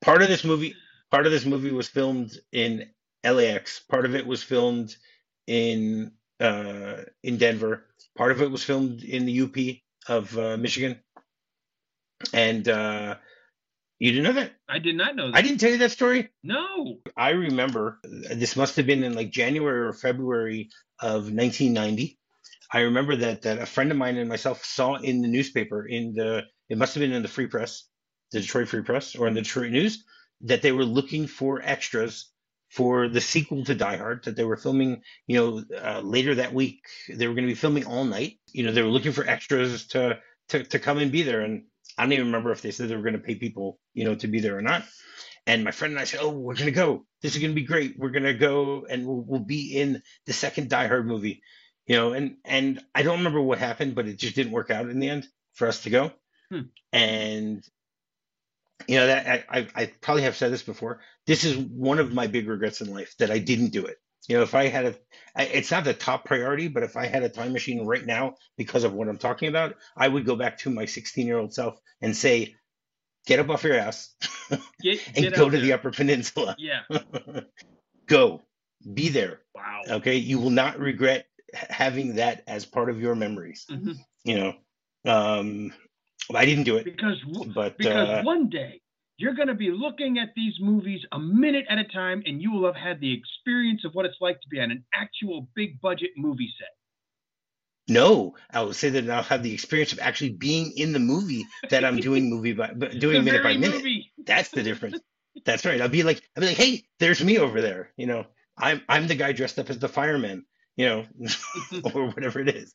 [0.00, 0.74] part of this movie
[1.10, 2.88] part of this movie was filmed in
[3.24, 3.80] LAX.
[3.80, 4.96] Part of it was filmed
[5.46, 7.84] in uh in Denver.
[8.16, 9.56] Part of it was filmed in the UP
[10.08, 11.00] of uh, Michigan.
[12.32, 13.16] And uh
[13.98, 14.52] you didn't know that?
[14.68, 15.36] I did not know that.
[15.36, 16.30] I didn't tell you that story.
[16.42, 16.98] No.
[17.16, 22.18] I remember this must have been in like January or February of 1990.
[22.72, 26.14] I remember that that a friend of mine and myself saw in the newspaper in
[26.14, 27.88] the it must have been in the Free Press,
[28.32, 30.04] the Detroit Free Press, or in the Detroit News
[30.42, 32.30] that they were looking for extras
[32.74, 35.02] for the sequel to Die Hard that they were filming.
[35.28, 38.38] You know, uh, later that week they were going to be filming all night.
[38.52, 41.66] You know, they were looking for extras to to to come and be there, and
[41.96, 44.16] I don't even remember if they said they were going to pay people, you know,
[44.16, 44.82] to be there or not.
[45.46, 47.06] And my friend and I said, "Oh, we're gonna go.
[47.22, 47.98] This is gonna be great.
[47.98, 51.42] We're gonna go, and we'll, we'll be in the second Die Hard movie."
[51.86, 54.88] You know, and and I don't remember what happened, but it just didn't work out
[54.88, 56.12] in the end for us to go.
[56.50, 56.60] Hmm.
[56.92, 57.64] And
[58.88, 61.00] you know that I, I probably have said this before.
[61.26, 63.96] This is one of my big regrets in life that I didn't do it.
[64.28, 64.94] You know, if I had a,
[65.36, 68.84] it's not the top priority, but if I had a time machine right now because
[68.84, 71.78] of what I'm talking about, I would go back to my 16 year old self
[72.00, 72.56] and say,
[73.26, 74.14] "Get up off your ass
[74.80, 75.72] Get, and get go to the.
[75.72, 76.56] Upper Peninsula.
[76.58, 76.82] Yeah.
[78.06, 78.42] go,
[78.92, 79.40] be there.
[79.54, 79.82] Wow.
[79.88, 83.66] Okay, you will not regret having that as part of your memories.
[83.70, 83.96] Mhm.
[84.24, 84.54] You know,
[85.04, 85.72] um,
[86.32, 87.22] I didn't do it, Because
[87.54, 88.80] but because uh, one day
[89.16, 92.50] you're going to be looking at these movies a minute at a time, and you
[92.52, 95.80] will have had the experience of what it's like to be on an actual big
[95.80, 96.68] budget movie set.
[97.88, 101.44] no, I would say that I'll have the experience of actually being in the movie
[101.70, 102.68] that I'm doing movie by
[102.98, 103.76] doing minute by minute.
[103.76, 104.12] movie.
[104.24, 105.00] That's the difference.
[105.44, 105.80] That's right.
[105.80, 107.92] I'll be like, I'll be like, hey, there's me over there.
[107.96, 108.24] You know,
[108.56, 110.46] I'm I'm the guy dressed up as the fireman.
[110.76, 111.06] You know,
[111.94, 112.74] or whatever it is.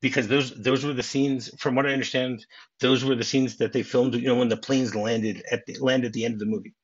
[0.00, 2.44] Because those those were the scenes, from what I understand,
[2.80, 4.14] those were the scenes that they filmed.
[4.14, 6.74] You know, when the planes landed at the land at the end of the movie.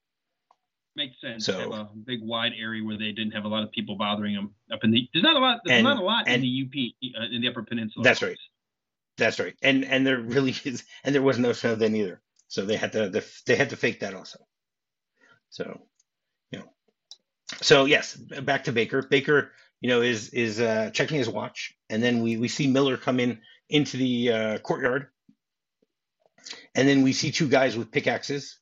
[0.95, 1.45] Makes sense.
[1.45, 4.35] So- have a big wide area where they didn't have a lot of people bothering
[4.35, 5.09] them up in the.
[5.13, 5.61] There's not a lot.
[5.65, 8.03] There's And- not a lot in the UP uh, in the Upper Peninsula.
[8.03, 8.39] That's right.
[9.19, 9.55] That's right.
[9.63, 12.23] And and there really is, and there was no snow then either.
[12.49, 13.11] So they had to
[13.47, 14.39] they had to fake that also.
[15.51, 15.87] So,
[16.51, 16.73] you know,
[17.63, 19.03] so yes, back to Baker.
[19.03, 22.97] Baker, you know, is is uh, checking his watch, and then we we see Miller
[22.97, 25.09] come in into the uh, courtyard,
[26.75, 28.59] and then we see two guys with pickaxes,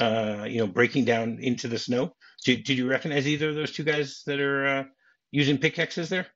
[0.00, 2.14] uh, you know, breaking down into the snow.
[2.44, 4.84] Did, did you recognize either of those two guys that are uh,
[5.30, 6.26] using pickaxes there?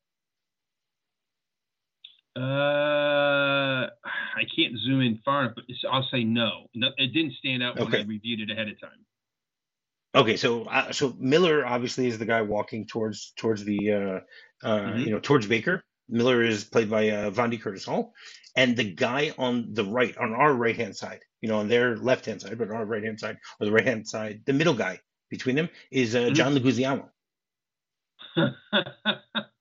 [2.37, 3.89] Uh,
[4.39, 6.67] I can't zoom in far enough, but I'll say no.
[6.75, 7.95] no it didn't stand out when.
[7.95, 9.05] I reviewed it ahead of time.
[10.15, 14.21] Okay, so uh, so Miller obviously is the guy walking towards towards the uh,
[14.67, 14.99] uh, mm-hmm.
[15.01, 15.85] you know towards Baker.
[16.09, 18.15] Miller is played by uh, Vondie Curtis Hall,
[18.57, 21.97] and the guy on the right, on our right hand side, you know, on their
[21.97, 24.53] left hand side, but on our right hand side or the right hand side, the
[24.53, 25.01] middle guy
[25.31, 26.35] between them is uh, mm-hmm.
[26.35, 27.09] John Leguizamo.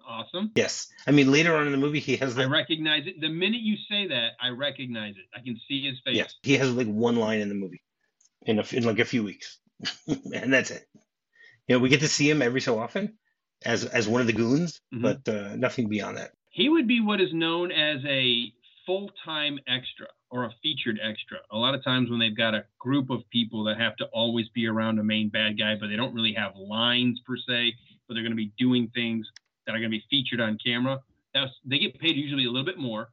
[0.07, 0.51] awesome.
[0.55, 2.35] Yes, I mean later on in the movie he has.
[2.35, 3.19] The, I recognize it.
[3.19, 5.25] The minute you say that, I recognize it.
[5.35, 6.15] I can see his face.
[6.15, 7.83] Yes, he has like one line in the movie,
[8.45, 9.59] in a, in like a few weeks,
[10.07, 10.87] and that's it.
[11.67, 13.17] You know, we get to see him every so often
[13.63, 15.03] as as one of the goons, mm-hmm.
[15.03, 16.31] but uh, nothing beyond that.
[16.57, 18.51] He would be what is known as a
[18.83, 21.37] full time extra or a featured extra.
[21.51, 24.47] A lot of times when they've got a group of people that have to always
[24.55, 27.75] be around a main bad guy, but they don't really have lines per se,
[28.07, 29.27] but they're going to be doing things
[29.67, 30.99] that are going to be featured on camera.
[31.35, 33.09] That's, they get paid usually a little bit more,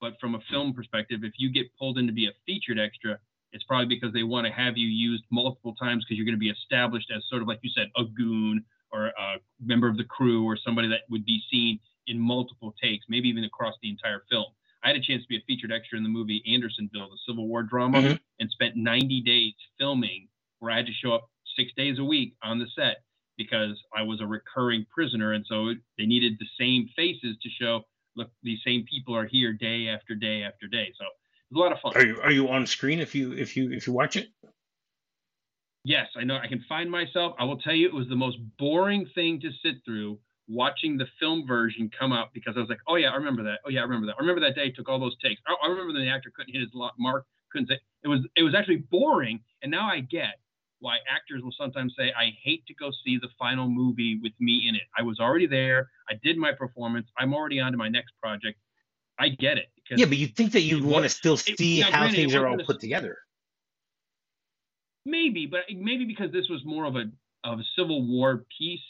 [0.00, 3.18] but from a film perspective, if you get pulled in to be a featured extra,
[3.50, 6.38] it's probably because they want to have you used multiple times because you're going to
[6.38, 10.04] be established as sort of like you said, a goon or a member of the
[10.04, 14.22] crew or somebody that would be seen in multiple takes, maybe even across the entire
[14.30, 14.46] film.
[14.82, 17.48] I had a chance to be a featured extra in the movie Andersonville, the Civil
[17.48, 18.14] War drama, mm-hmm.
[18.38, 20.28] and spent 90 days filming
[20.58, 22.98] where I had to show up six days a week on the set
[23.36, 25.32] because I was a recurring prisoner.
[25.32, 27.82] And so they needed the same faces to show,
[28.16, 30.92] look, these same people are here day after day after day.
[30.98, 31.92] So it was a lot of fun.
[31.96, 34.28] Are you, are you on screen if you, if you, if you watch it?
[35.84, 37.34] Yes, I know I can find myself.
[37.38, 41.06] I will tell you, it was the most boring thing to sit through watching the
[41.18, 43.60] film version come out because I was like, oh yeah, I remember that.
[43.64, 44.16] Oh yeah, I remember that.
[44.18, 45.40] I remember that day took all those takes.
[45.46, 48.54] I, I remember the actor couldn't hit his mark, couldn't say it was it was
[48.54, 49.40] actually boring.
[49.62, 50.40] And now I get
[50.80, 54.66] why actors will sometimes say, I hate to go see the final movie with me
[54.68, 54.82] in it.
[54.98, 55.88] I was already there.
[56.10, 57.08] I did my performance.
[57.16, 58.58] I'm already on to my next project.
[59.18, 59.68] I get it.
[59.90, 62.46] Yeah, but you'd think that you'd want to still see it, how granted, things are
[62.46, 63.18] all put together.
[65.06, 67.04] Maybe, but maybe because this was more of a
[67.44, 68.80] of a Civil War piece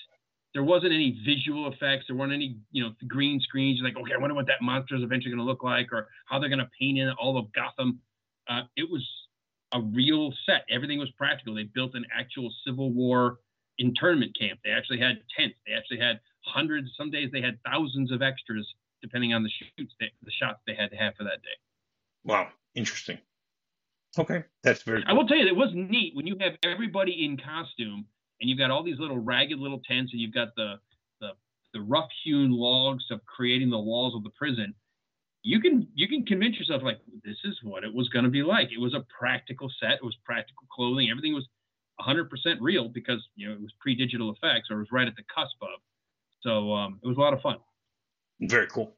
[0.55, 2.07] there wasn't any visual effects.
[2.09, 3.79] There weren't any, you know, green screens.
[3.79, 6.09] You're like, okay, I wonder what that monster is eventually going to look like, or
[6.27, 8.01] how they're going to paint in all of Gotham.
[8.49, 9.05] Uh, it was
[9.73, 10.65] a real set.
[10.71, 11.55] Everything was practical.
[11.55, 13.41] They built an actual Civil War
[13.79, 14.61] internment camp.
[14.65, 15.57] They actually had tents.
[15.67, 16.91] They actually had hundreds.
[16.97, 18.67] Some days they had thousands of extras,
[19.03, 21.57] depending on the shoots, they, the shots they had to have for that day.
[22.25, 23.19] Wow, interesting.
[24.17, 25.03] Okay, that's very.
[25.03, 25.11] Cool.
[25.11, 28.07] I will tell you, it was neat when you have everybody in costume
[28.41, 30.75] and you've got all these little ragged little tents, and you've got the
[31.21, 31.31] the,
[31.73, 34.75] the rough hewn logs of creating the walls of the prison.
[35.43, 38.43] You can you can convince yourself like this is what it was going to be
[38.43, 38.73] like.
[38.73, 39.93] It was a practical set.
[39.93, 41.11] It was practical clothing.
[41.11, 41.47] Everything was
[42.01, 42.29] 100%
[42.61, 45.57] real because you know it was pre-digital effects or it was right at the cusp
[45.63, 45.81] of.
[46.41, 47.57] So um, it was a lot of fun.
[48.41, 48.97] Very cool.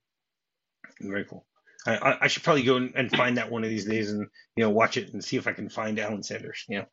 [1.00, 1.44] Very cool.
[1.86, 4.26] I, I should probably go and find that one of these days and
[4.56, 6.64] you know watch it and see if I can find Alan Sanders.
[6.68, 6.84] Know.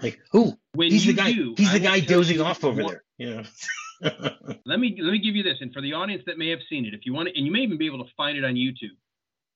[0.00, 0.56] Like, who?
[0.74, 1.32] When he's the guy.
[1.32, 3.04] Do, he's I the guy dozing off over there.
[3.18, 3.44] Yeah.
[4.66, 6.86] let me let me give you this, and for the audience that may have seen
[6.86, 8.54] it, if you want to, and you may even be able to find it on
[8.54, 8.96] YouTube.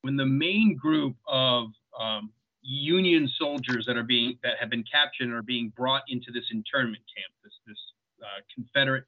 [0.01, 1.67] When the main group of
[1.99, 2.31] um,
[2.61, 6.45] Union soldiers that are being that have been captured and are being brought into this
[6.51, 7.77] internment camp, this this
[8.21, 9.05] uh, Confederate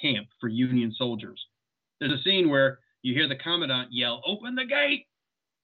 [0.00, 1.44] camp for Union soldiers.
[2.00, 5.06] There's a scene where you hear the commandant yell, "Open the gate!"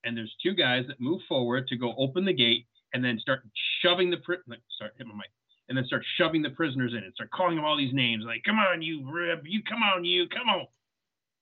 [0.05, 3.43] and there's two guys that move forward to go open the gate, and then start
[3.83, 4.37] shoving the pri-
[4.75, 5.31] start hit my mic,
[5.69, 8.43] and then start shoving the prisoners in and start calling them all these names like,
[8.45, 10.67] "Come on, you rib, you come on, you come on."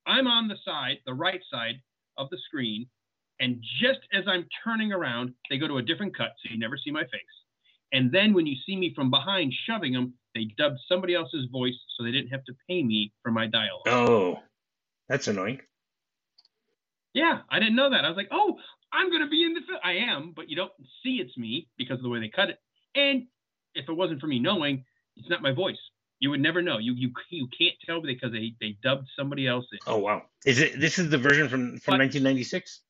[0.06, 1.80] I'm on the side, the right side
[2.16, 2.88] of the screen,
[3.38, 6.76] and just as I'm turning around, they go to a different cut, so you never
[6.76, 7.36] see my face.
[7.92, 11.78] And then when you see me from behind shoving them, they dubbed somebody else's voice,
[11.96, 13.86] so they didn't have to pay me for my dialogue.
[13.86, 14.40] Oh,
[15.08, 15.60] that's annoying.
[17.12, 18.04] Yeah, I didn't know that.
[18.04, 18.58] I was like, oh,
[18.92, 19.78] I'm going to be in the film.
[19.82, 20.72] I am, but you don't
[21.02, 22.58] see it's me because of the way they cut it.
[22.94, 23.26] And
[23.74, 24.84] if it wasn't for me knowing,
[25.16, 25.78] it's not my voice.
[26.18, 26.78] You would never know.
[26.78, 29.78] You you you can't tell because they they dubbed somebody else in.
[29.88, 30.22] Oh wow!
[30.46, 32.80] Is it this is the version from from 1996?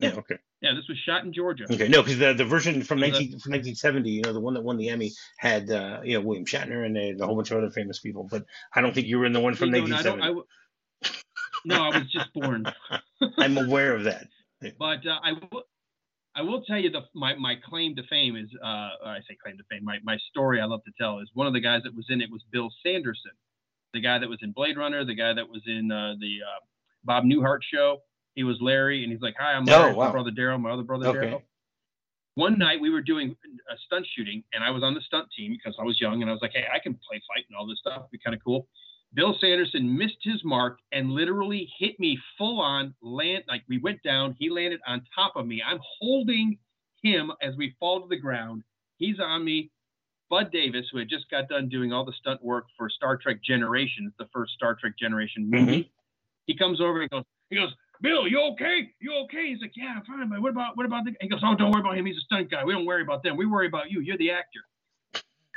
[0.00, 0.10] Yeah.
[0.14, 0.38] Oh, okay.
[0.60, 1.66] Yeah, this was shot in Georgia.
[1.70, 4.62] Okay, no, because the, the version from 19 from 1970, you know, the one that
[4.62, 7.58] won the Emmy had uh, you know William Shatner and a, a whole bunch of
[7.58, 8.26] other famous people.
[8.28, 8.44] But
[8.74, 10.46] I don't think you were in the one from 1970.
[11.66, 12.64] no, I was just born.
[13.38, 14.26] I'm aware of that.
[14.78, 15.64] But uh, I, w-
[16.34, 19.56] I will tell you the my my claim to fame is uh, I say claim
[19.58, 19.84] to fame.
[19.84, 22.20] My my story I love to tell is one of the guys that was in
[22.20, 23.32] it was Bill Sanderson,
[23.92, 26.60] the guy that was in Blade Runner, the guy that was in uh, the uh,
[27.04, 27.98] Bob Newhart show.
[28.34, 30.06] He was Larry, and he's like, "Hi, I'm Larry, oh, wow.
[30.06, 31.18] my brother Daryl, my other brother okay.
[31.18, 31.42] Daryl."
[32.36, 33.36] One night we were doing
[33.70, 36.28] a stunt shooting, and I was on the stunt team because I was young, and
[36.28, 37.98] I was like, "Hey, I can play fight and all this stuff.
[37.98, 38.66] It'd be kind of cool."
[39.14, 43.44] Bill Sanderson missed his mark and literally hit me full on land.
[43.48, 45.62] Like we went down, he landed on top of me.
[45.64, 46.58] I'm holding
[47.02, 48.62] him as we fall to the ground.
[48.96, 49.70] He's on me.
[50.30, 53.38] Bud Davis, who had just got done doing all the stunt work for Star Trek
[53.44, 55.88] Generations, the first Star Trek Generation movie, mm-hmm.
[56.46, 58.90] he comes over and goes, he goes, Bill, you okay?
[59.00, 59.48] You okay?
[59.48, 60.28] He's like, yeah, I'm fine.
[60.28, 61.14] But what about what about the?
[61.20, 62.06] He goes, oh, don't worry about him.
[62.06, 62.64] He's a stunt guy.
[62.64, 63.36] We don't worry about them.
[63.36, 64.00] We worry about you.
[64.00, 64.60] You're the actor.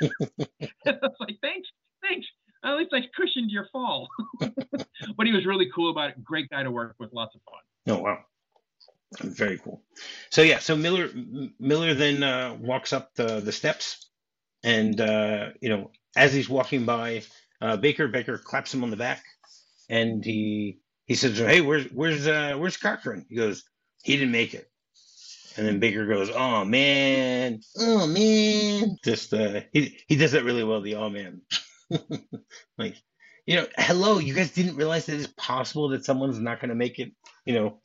[0.86, 1.68] I was like, thanks,
[2.02, 2.26] thanks.
[2.64, 4.08] At least I cushioned your fall.
[4.40, 6.24] but he was really cool about it.
[6.24, 7.12] Great guy to work with.
[7.12, 7.96] Lots of fun.
[7.96, 8.18] Oh wow.
[9.20, 9.82] Very cool.
[10.30, 11.08] So yeah, so Miller
[11.58, 14.10] Miller then uh, walks up the the steps,
[14.62, 17.22] and uh, you know as he's walking by
[17.60, 19.24] uh, Baker, Baker claps him on the back,
[19.88, 23.64] and he he says, "Hey, where's where's uh, where's Cochrane?" He goes,
[24.02, 24.70] "He didn't make it."
[25.56, 30.64] And then Baker goes, "Oh man, oh man." Just uh, he he does that really
[30.64, 30.82] well.
[30.82, 31.40] The oh man.
[32.78, 32.96] like,
[33.46, 36.74] you know, hello, you guys didn't realize that it's possible that someone's not going to
[36.74, 37.12] make it,
[37.46, 37.80] you know,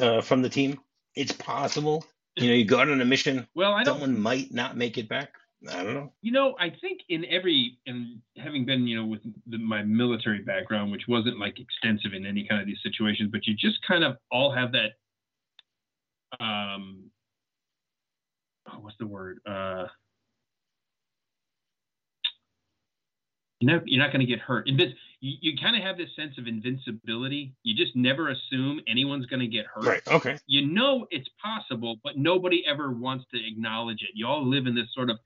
[0.00, 0.78] uh, from the team.
[1.14, 2.04] It's possible.
[2.36, 3.46] You know, you go out on a mission.
[3.54, 4.00] Well, I don't.
[4.00, 5.30] Someone might not make it back.
[5.70, 6.12] I don't know.
[6.20, 10.42] You know, I think in every, and having been, you know, with the, my military
[10.42, 14.04] background, which wasn't like extensive in any kind of these situations, but you just kind
[14.04, 14.90] of all have that.
[16.44, 17.10] Um,
[18.70, 19.38] oh, what's the word?
[19.46, 19.86] Uh,
[23.60, 24.66] you're not, you're not going to get hurt.
[24.68, 24.82] you,
[25.20, 27.54] you kind of have this sense of invincibility.
[27.62, 29.84] You just never assume anyone's going to get hurt.
[29.84, 30.08] Right.
[30.08, 30.38] Okay.
[30.46, 34.10] You know it's possible, but nobody ever wants to acknowledge it.
[34.14, 35.18] You all live in this sort of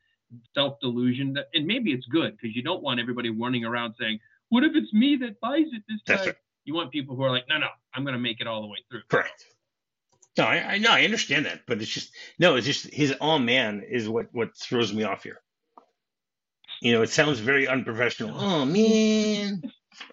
[0.55, 4.21] self delusion, that, and maybe it's good because you don't want everybody running around saying,
[4.49, 6.37] "What if it's me that buys it this time?" Right.
[6.65, 8.69] You want people who are like, "No, no, I'm going to make it all the
[8.69, 9.45] way through." Correct.
[10.39, 13.41] No, I, I know I understand that, but it's just no, it's just his all
[13.41, 15.41] man is what what throws me off here.
[16.81, 18.35] You know, it sounds very unprofessional.
[18.39, 19.63] Oh man.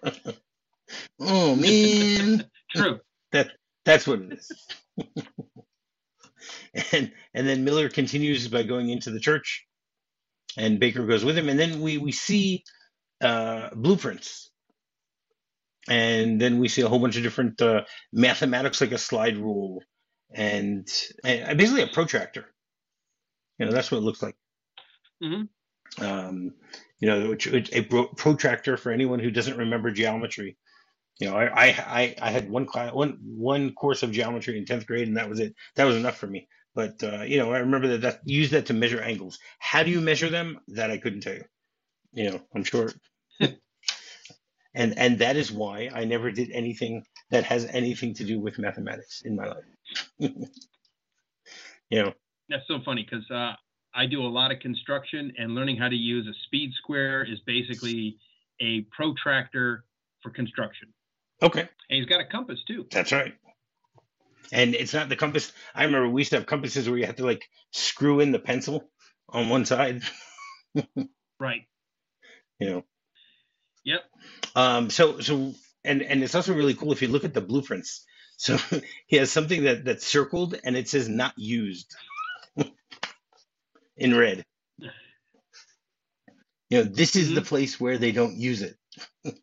[1.20, 2.44] oh man.
[2.70, 3.00] True.
[3.32, 3.50] That
[3.84, 4.52] that's what it is.
[6.92, 9.66] and and then Miller continues by going into the church,
[10.56, 12.64] and Baker goes with him, and then we we see
[13.22, 14.50] uh, blueprints,
[15.88, 19.82] and then we see a whole bunch of different uh, mathematics, like a slide rule,
[20.34, 20.88] and,
[21.24, 22.46] and basically a protractor.
[23.58, 24.36] You know, that's what it looks like.
[25.22, 25.44] Mm-hmm.
[26.00, 26.54] Um,
[27.00, 27.36] you know,
[27.72, 27.82] a
[28.16, 30.56] protractor for anyone who doesn't remember geometry.
[31.20, 34.86] You know, I I, I had one class, one one course of geometry in tenth
[34.86, 35.54] grade, and that was it.
[35.76, 36.48] That was enough for me.
[36.74, 39.38] But uh, you know, I remember that that use that to measure angles.
[39.58, 40.60] How do you measure them?
[40.68, 41.44] That I couldn't tell you.
[42.12, 42.92] You know, I'm sure.
[43.40, 43.58] and
[44.74, 49.22] and that is why I never did anything that has anything to do with mathematics
[49.24, 49.64] in my life.
[50.18, 52.12] you know.
[52.48, 53.54] That's so funny because uh,
[53.94, 57.40] I do a lot of construction, and learning how to use a speed square is
[57.46, 58.18] basically
[58.60, 59.84] a protractor
[60.22, 60.88] for construction.
[61.42, 61.60] Okay.
[61.60, 62.86] And he's got a compass too.
[62.90, 63.34] That's right.
[64.52, 65.52] And it's not the compass.
[65.74, 68.38] I remember we used to have compasses where you had to like screw in the
[68.38, 68.90] pencil
[69.28, 70.02] on one side.
[71.38, 71.62] right.
[72.58, 72.84] You know.
[73.84, 74.00] Yep.
[74.56, 74.90] Um.
[74.90, 78.04] So so and and it's also really cool if you look at the blueprints.
[78.36, 78.58] So
[79.06, 81.94] he has something that that's circled and it says not used
[83.98, 84.44] in red.
[86.70, 87.36] You know, this is mm-hmm.
[87.36, 88.76] the place where they don't use it.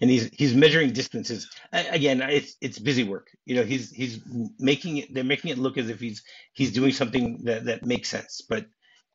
[0.00, 1.48] and he's he's measuring distances.
[1.72, 3.28] Again, it's it's busy work.
[3.46, 4.20] You know, he's he's
[4.58, 5.14] making it.
[5.14, 8.66] They're making it look as if he's he's doing something that that makes sense, but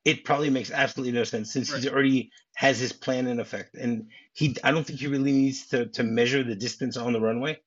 [0.05, 1.81] it probably makes absolutely no sense since right.
[1.81, 3.75] he's already has his plan in effect.
[3.75, 7.21] And he, I don't think he really needs to to measure the distance on the
[7.21, 7.59] runway,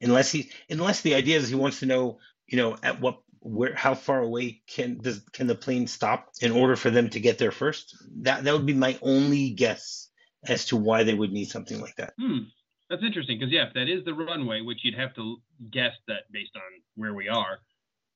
[0.00, 3.74] unless he unless the idea is he wants to know, you know, at what where
[3.74, 7.38] how far away can does can the plane stop in order for them to get
[7.38, 7.96] there first?
[8.22, 10.10] That that would be my only guess
[10.46, 12.12] as to why they would need something like that.
[12.18, 12.44] Hmm.
[12.88, 15.36] That's interesting because yeah, if that is the runway, which you'd have to
[15.70, 16.62] guess that based on
[16.96, 17.60] where we are.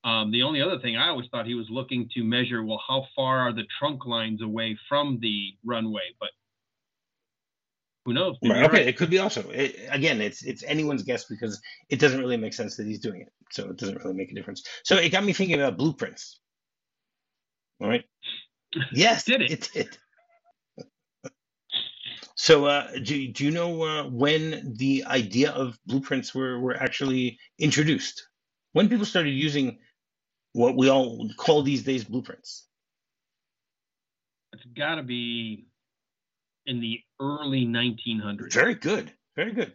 [0.03, 3.07] Um, the only other thing I always thought he was looking to measure, well, how
[3.17, 6.13] far are the trunk lines away from the runway?
[6.21, 6.31] But
[8.05, 8.37] who knows?
[8.45, 8.89] Right, okay, right.
[8.89, 9.49] it could be also.
[9.51, 13.23] It, again, it's it's anyone's guess because it doesn't really make sense that he's doing
[13.23, 14.63] it, so it doesn't really make a difference.
[14.85, 16.41] So it got me thinking about blueprints.
[17.81, 18.05] All right.
[18.93, 19.53] Yes, did it?
[19.53, 19.99] It did.
[22.35, 27.39] so, uh, do do you know uh, when the idea of blueprints were were actually
[27.59, 28.29] introduced?
[28.73, 29.79] When people started using
[30.55, 32.67] what we all call these days blueprints?
[34.53, 35.67] It's got to be
[36.67, 38.53] in the early 1900s.
[38.53, 39.13] Very good.
[39.37, 39.73] Very good.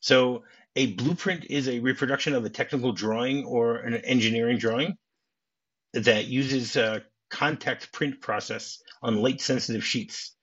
[0.00, 0.44] So
[0.76, 4.96] a blueprint is a reproduction of a technical drawing or an engineering drawing
[5.92, 10.34] that uses a contact print process on light sensitive sheets.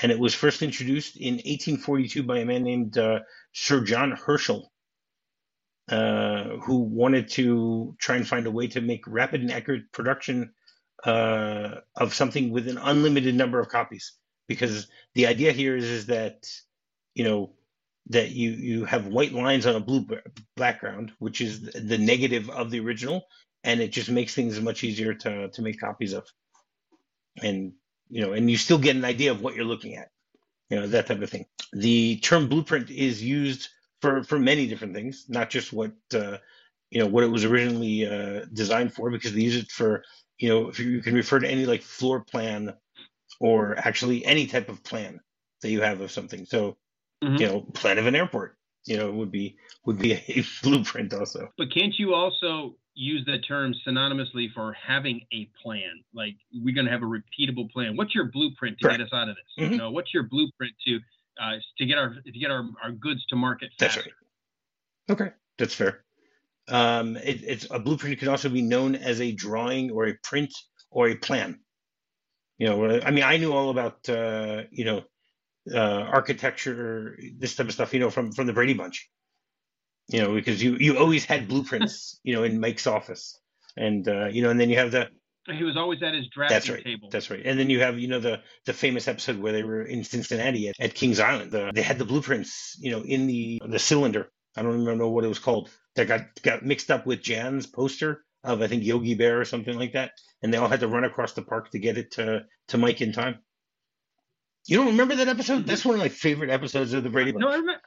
[0.00, 3.20] And it was first introduced in 1842 by a man named uh,
[3.52, 4.70] Sir John Herschel,
[5.90, 10.52] uh, who wanted to try and find a way to make rapid and accurate production
[11.04, 14.12] uh, of something with an unlimited number of copies.
[14.48, 16.50] Because the idea here is, is that,
[17.14, 17.52] you know,
[18.10, 20.06] that you you have white lines on a blue
[20.56, 23.26] background, which is the negative of the original,
[23.64, 26.26] and it just makes things much easier to to make copies of.
[27.42, 27.72] And
[28.08, 30.08] you know, and you still get an idea of what you're looking at,
[30.70, 31.46] you know, that type of thing.
[31.72, 33.68] The term blueprint is used
[34.00, 36.38] for for many different things, not just what uh,
[36.90, 40.02] you know what it was originally uh, designed for, because they use it for
[40.38, 42.72] you know if you can refer to any like floor plan
[43.40, 45.20] or actually any type of plan
[45.62, 46.44] that you have of something.
[46.46, 46.76] So
[47.22, 47.36] mm-hmm.
[47.36, 51.48] you know, plan of an airport, you know, would be would be a blueprint also.
[51.56, 56.02] But can't you also use that term synonymously for having a plan?
[56.14, 57.96] Like we're going to have a repeatable plan.
[57.96, 58.98] What's your blueprint to Correct.
[58.98, 59.64] get us out of this?
[59.64, 59.72] Mm-hmm.
[59.72, 60.98] You know, what's your blueprint to
[61.40, 64.00] uh, to get our to get our, our goods to market faster?
[64.00, 64.14] That's right.
[65.10, 66.04] Okay, that's fair.
[66.68, 70.52] Um, it, it's a blueprint can also be known as a drawing or a print
[70.90, 71.60] or a plan.
[72.58, 75.04] You know, I mean, I knew all about uh, you know
[75.72, 79.08] uh, architecture, this type of stuff, you know, from from the Brady Bunch.
[80.08, 83.38] You know, because you you always had blueprints, you know, in Mike's office,
[83.76, 85.08] and uh, you know, and then you have the.
[85.50, 87.08] He was always at his drafting that's right, table.
[87.10, 87.40] That's right.
[87.42, 90.68] And then you have, you know, the the famous episode where they were in Cincinnati
[90.68, 91.52] at, at Kings Island.
[91.52, 94.30] The, they had the blueprints, you know, in the the cylinder.
[94.56, 95.70] I don't even know what it was called.
[95.94, 99.78] That got got mixed up with Jan's poster of I think Yogi Bear or something
[99.78, 100.12] like that,
[100.42, 103.00] and they all had to run across the park to get it to to Mike
[103.00, 103.38] in time.
[104.66, 105.66] You don't remember that episode?
[105.66, 107.42] That's one of my favorite episodes of the Brady Bunch.
[107.42, 107.82] No, I remember.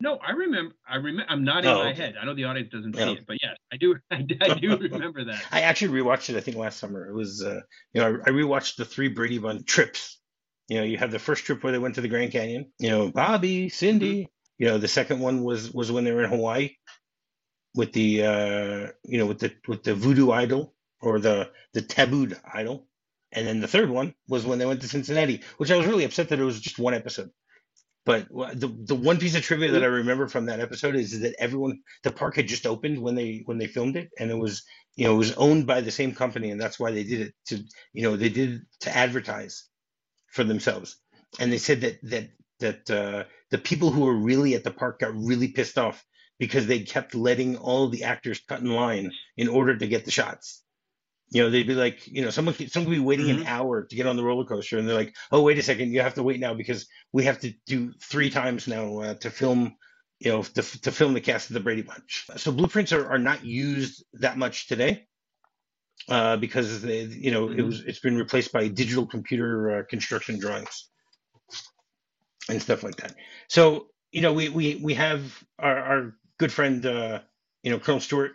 [0.00, 0.74] No, I remember.
[0.88, 1.24] I remember.
[1.28, 2.02] I'm nodding oh, my okay.
[2.02, 2.14] head.
[2.20, 3.96] I know the audience doesn't see it, but yes, I do.
[4.10, 5.42] I, I do remember that.
[5.52, 6.36] I actually rewatched it.
[6.36, 7.06] I think last summer.
[7.08, 7.60] It was, uh,
[7.92, 10.18] you know, I, I rewatched the three Brady Bunch trips.
[10.68, 12.72] You know, you have the first trip where they went to the Grand Canyon.
[12.78, 14.22] You know, Bobby, Cindy.
[14.22, 14.30] Mm-hmm.
[14.56, 16.70] You know, the second one was was when they were in Hawaii
[17.74, 22.38] with the uh, you know with the with the voodoo idol or the the tabooed
[22.52, 22.86] idol.
[23.32, 26.04] And then the third one was when they went to Cincinnati, which I was really
[26.04, 27.30] upset that it was just one episode.
[28.04, 31.34] But the the one piece of trivia that I remember from that episode is that
[31.38, 34.62] everyone the park had just opened when they when they filmed it, and it was
[34.94, 37.34] you know it was owned by the same company, and that's why they did it
[37.46, 39.64] to you know they did to advertise
[40.28, 40.96] for themselves.
[41.40, 42.28] And they said that that
[42.60, 46.04] that uh, the people who were really at the park got really pissed off
[46.38, 50.10] because they kept letting all the actors cut in line in order to get the
[50.10, 50.62] shots.
[51.30, 53.42] You know, they'd be like, you know, someone someone could be waiting mm-hmm.
[53.42, 55.92] an hour to get on the roller coaster, and they're like, "Oh, wait a second,
[55.92, 59.30] you have to wait now because we have to do three times now uh, to
[59.30, 59.74] film,
[60.20, 63.18] you know, to, to film the cast of the Brady Bunch." So blueprints are, are
[63.18, 65.06] not used that much today
[66.08, 67.58] uh, because they, you know mm-hmm.
[67.58, 70.88] it was it's been replaced by digital computer uh, construction drawings
[72.48, 73.14] and stuff like that.
[73.48, 77.20] So you know, we we we have our, our good friend, uh,
[77.62, 78.32] you know, Colonel Stewart,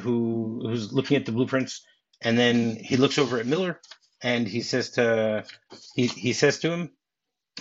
[0.00, 1.82] who who's looking at the blueprints
[2.20, 3.80] and then he looks over at Miller
[4.22, 5.44] and he says to
[5.94, 6.90] he, he says to him,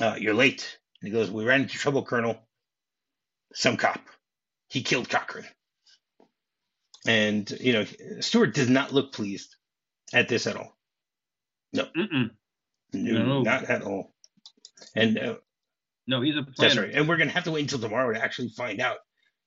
[0.01, 2.37] uh, "You're late." And he goes, "We ran into trouble, Colonel.
[3.53, 4.01] Some cop.
[4.69, 5.45] He killed Cochrane."
[7.05, 7.85] And you know,
[8.19, 9.55] Stewart does not look pleased
[10.13, 10.75] at this at all.
[11.73, 12.29] No, no,
[12.93, 14.13] no, not at all.
[14.95, 15.35] And uh,
[16.07, 16.53] no, he's a planner.
[16.57, 16.91] That's right.
[16.93, 18.97] And we're gonna have to wait until tomorrow to actually find out,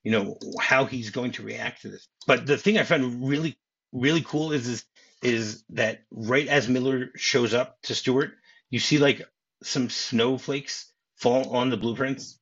[0.03, 2.09] you know, how he's going to react to this.
[2.27, 3.59] But the thing I find really,
[3.93, 4.85] really cool is is
[5.23, 8.33] is that right as Miller shows up to Stewart,
[8.71, 9.23] you see like
[9.63, 12.39] some snowflakes fall on the blueprints,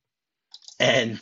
[0.79, 1.19] and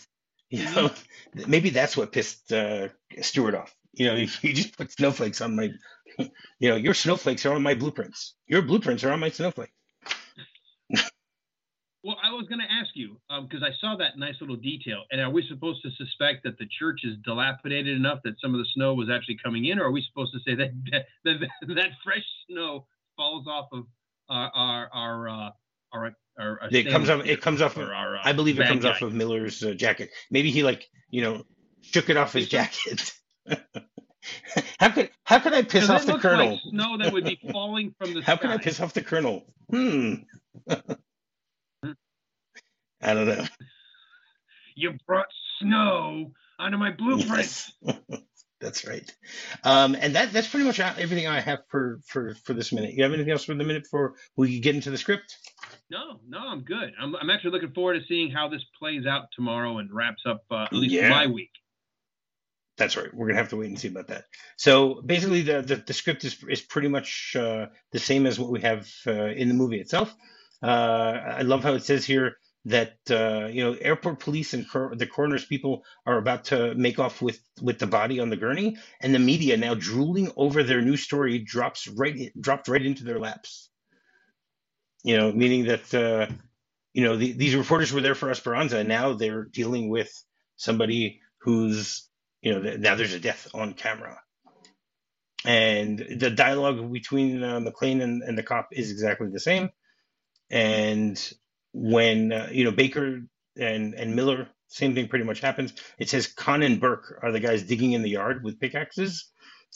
[0.49, 0.91] you know
[1.47, 2.89] maybe that's what pissed uh,
[3.21, 3.75] Stewart off.
[3.93, 5.71] You know, you just put snowflakes on my,
[6.59, 8.35] you know, your snowflakes are on my blueprints.
[8.47, 9.71] Your blueprints are on my snowflake.
[12.03, 15.03] Well, I was going to ask you because um, I saw that nice little detail.
[15.11, 18.59] And are we supposed to suspect that the church is dilapidated enough that some of
[18.59, 21.75] the snow was actually coming in, or are we supposed to say that that, that,
[21.75, 22.85] that fresh snow
[23.15, 23.85] falls off of
[24.29, 25.49] our our our, uh,
[25.93, 28.83] our, our it comes off it comes off of, our, uh, I believe it comes
[28.83, 28.91] guy.
[28.91, 30.11] off of Miller's uh, jacket.
[30.29, 31.43] Maybe he like you know
[31.81, 33.11] shook it off his jacket.
[34.79, 36.51] how could how could I piss off the colonel?
[36.51, 38.21] Like snow that would be falling from the.
[38.21, 38.43] how sky.
[38.43, 39.45] can I piss off the colonel?
[39.71, 40.15] Hmm.
[43.01, 43.45] I don't know.
[44.75, 45.27] You brought
[45.59, 47.71] snow onto my blueprints.
[47.81, 47.95] Yes.
[48.59, 49.15] That's right.
[49.63, 52.95] Um, and that that's pretty much everything I have for for for this minute.
[52.95, 55.37] You have anything else for the minute before we get into the script?
[55.91, 56.91] No, no, I'm good.
[56.99, 60.41] I'm, I'm actually looking forward to seeing how this plays out tomorrow and wraps up
[60.49, 61.09] uh, at least Yeah.
[61.09, 61.51] my week.
[62.77, 63.13] That's right.
[63.13, 64.25] We're gonna have to wait and see about that.
[64.57, 68.49] So basically, the the, the script is is pretty much uh, the same as what
[68.49, 70.15] we have uh, in the movie itself.
[70.63, 74.95] Uh, I love how it says here that uh, you know airport police and cor-
[74.95, 78.77] the coroner's people are about to make off with with the body on the gurney,
[79.01, 83.19] and the media now drooling over their new story drops right dropped right into their
[83.19, 83.69] laps.
[85.03, 86.27] You know, meaning that uh,
[86.93, 90.11] you know the, these reporters were there for Esperanza, and now they're dealing with
[90.57, 92.07] somebody who's
[92.41, 94.19] you know, now there's a death on camera.
[95.45, 99.69] And the dialogue between uh, McClane and, and the cop is exactly the same.
[100.49, 101.17] And
[101.77, 103.21] when, uh, you know, Baker
[103.55, 105.73] and, and Miller, same thing pretty much happens.
[105.99, 109.31] It says Kahn and Burke are the guys digging in the yard with pickaxes.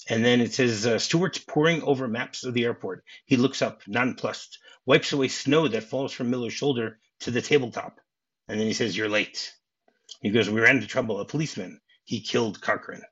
[0.09, 3.03] And then it says uh, Stewart's poring over maps of the airport.
[3.25, 7.99] He looks up, nonplussed, wipes away snow that falls from Miller's shoulder to the tabletop.
[8.47, 9.53] And then he says, You're late.
[10.21, 11.19] He goes, We ran into trouble.
[11.19, 13.03] A policeman he killed Cochrane.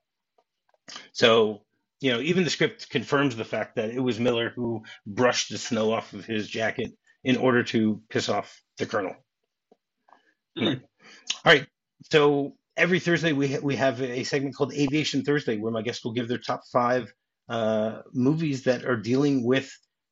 [1.12, 1.62] So,
[2.00, 5.58] you know, even the script confirms the fact that it was Miller who brushed the
[5.58, 6.90] snow off of his jacket
[7.24, 9.14] in order to piss off the colonel.
[10.58, 10.82] Mhm.
[11.44, 11.66] All right.
[12.10, 16.04] So every Thursday we ha- we have a segment called Aviation Thursday, where my guests
[16.04, 17.12] will give their top five
[17.48, 19.70] uh, movies that are dealing with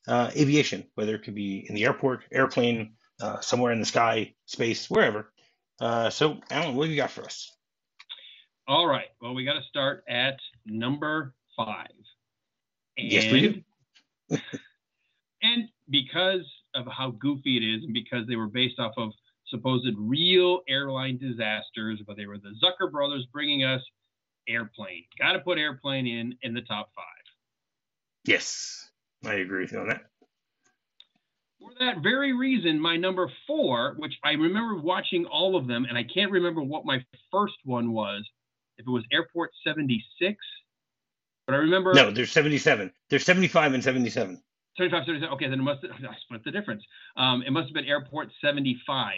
[0.09, 4.35] uh, aviation, whether it could be in the airport, airplane, uh, somewhere in the sky,
[4.47, 5.33] space, wherever.
[5.81, 7.53] Uh, so, Alan, what do you got for us?
[8.67, 9.09] All right.
[9.21, 11.89] Well, we got to start at number five.
[12.97, 13.63] And, Yes, we do.
[15.43, 16.47] and because
[16.87, 19.11] of how goofy it is, and because they were based off of
[19.49, 23.83] supposed real airline disasters, but they were the Zucker brothers bringing us
[24.49, 25.05] airplane.
[25.19, 27.05] Got to put airplane in in the top five.
[28.25, 28.91] Yes,
[29.25, 30.03] I agree with you on that.
[31.61, 35.99] For that very reason, my number four, which I remember watching all of them, and
[35.99, 38.25] I can't remember what my first one was,
[38.77, 40.37] if it was Airport 76,
[41.47, 42.93] but I remember No, there's 77.
[43.11, 44.41] There's 75 and 77.
[44.79, 45.35] 75, 77.
[45.35, 46.83] Okay, then it must I split the difference.
[47.17, 49.13] Um, it must have been Airport 75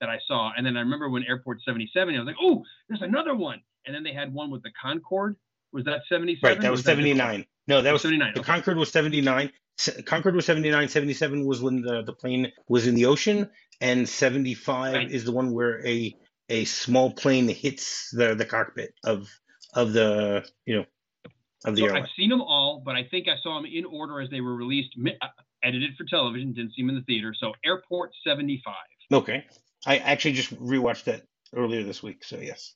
[0.00, 3.00] that I saw, and then I remember when Airport 77, I was like, oh, there's
[3.02, 5.36] another one, and then they had one with the Concorde.
[5.72, 6.40] Was that 77?
[6.42, 7.06] Right, that was different?
[7.06, 7.46] 79.
[7.68, 8.32] No, that was 79.
[8.34, 8.46] the okay.
[8.52, 9.50] Concorde was 79.
[9.78, 10.88] S- Concorde was 79.
[10.88, 13.48] 77 was when the, the plane was in the ocean,
[13.80, 15.10] and 75 Right.
[15.10, 16.14] is the one where a
[16.48, 19.28] a small plane hits the the cockpit of
[19.74, 20.84] of the you know
[21.64, 22.02] of the So airline.
[22.02, 24.54] I've seen them all, but I think I saw them in order as they were
[24.54, 25.26] released, uh,
[25.62, 26.52] edited for television.
[26.52, 27.34] Didn't see them in the theater.
[27.38, 28.74] So Airport 75.
[29.12, 29.44] Okay,
[29.86, 31.22] I actually just rewatched that
[31.54, 32.74] earlier this week, so yes,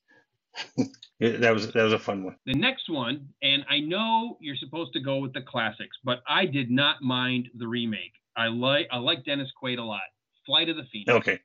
[1.20, 2.36] that was that was a fun one.
[2.46, 6.46] The next one, and I know you're supposed to go with the classics, but I
[6.46, 8.12] did not mind the remake.
[8.36, 10.00] I like I like Dennis Quaid a lot.
[10.46, 11.10] Flight of the Phoenix.
[11.10, 11.40] Okay,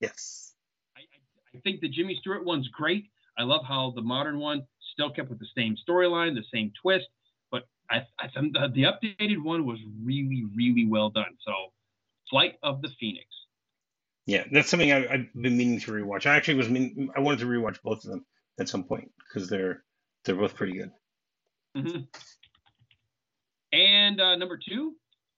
[0.00, 0.54] yes,
[0.96, 3.10] I, I, I think the Jimmy Stewart one's great.
[3.36, 4.64] I love how the modern one
[4.94, 7.06] still kept with the same storyline, the same twist,
[7.50, 11.36] but I, I think the, the updated one was really, really well done.
[11.46, 11.52] So,
[12.30, 13.26] Flight of the Phoenix.
[14.26, 16.24] yeah, that's something I, I've been meaning to rewatch.
[16.26, 18.24] I actually was mean I wanted to rewatch both of them
[18.58, 19.82] at some point because they're
[20.24, 20.90] they're both pretty good.
[21.76, 22.00] hmm
[23.72, 24.94] And uh, number two,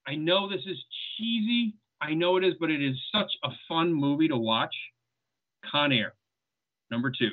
[0.07, 0.77] I know this is
[1.17, 1.75] cheesy.
[1.99, 4.75] I know it is, but it is such a fun movie to watch.
[5.69, 6.13] Con Air,
[6.91, 7.31] number two.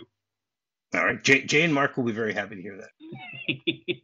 [0.94, 2.90] All right, Jay, Jay and Mark will be very happy to hear that.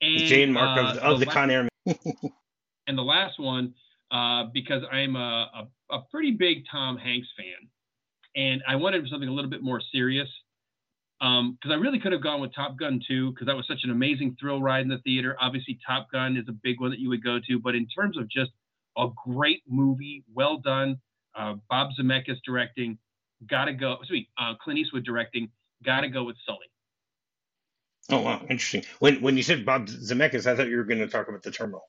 [0.00, 1.68] and, Jay and Mark uh, of, of the la- Con Air.
[2.86, 3.74] and the last one,
[4.10, 5.50] uh, because I'm a,
[5.90, 7.68] a, a pretty big Tom Hanks fan,
[8.34, 10.28] and I wanted something a little bit more serious.
[11.20, 13.90] Because I really could have gone with Top Gun 2, because that was such an
[13.90, 15.36] amazing thrill ride in the theater.
[15.40, 18.18] Obviously, Top Gun is a big one that you would go to, but in terms
[18.18, 18.50] of just
[18.98, 21.00] a great movie, well done,
[21.34, 22.98] uh, Bob Zemeckis directing,
[23.48, 23.96] gotta go.
[24.06, 25.48] Sweet, uh, Clint Eastwood directing,
[25.84, 26.66] gotta go with Sully.
[28.10, 28.84] Oh wow, interesting.
[28.98, 31.50] When when you said Bob Zemeckis, I thought you were going to talk about the
[31.50, 31.82] terminal.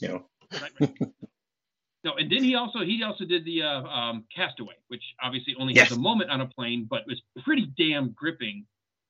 [0.00, 0.30] You know,
[0.60, 0.90] Right, right.
[2.04, 5.74] no, and then he also he also did the uh, um, Castaway, which obviously only
[5.74, 5.88] Yes.
[5.90, 8.66] has a moment on a plane, but was pretty damn gripping.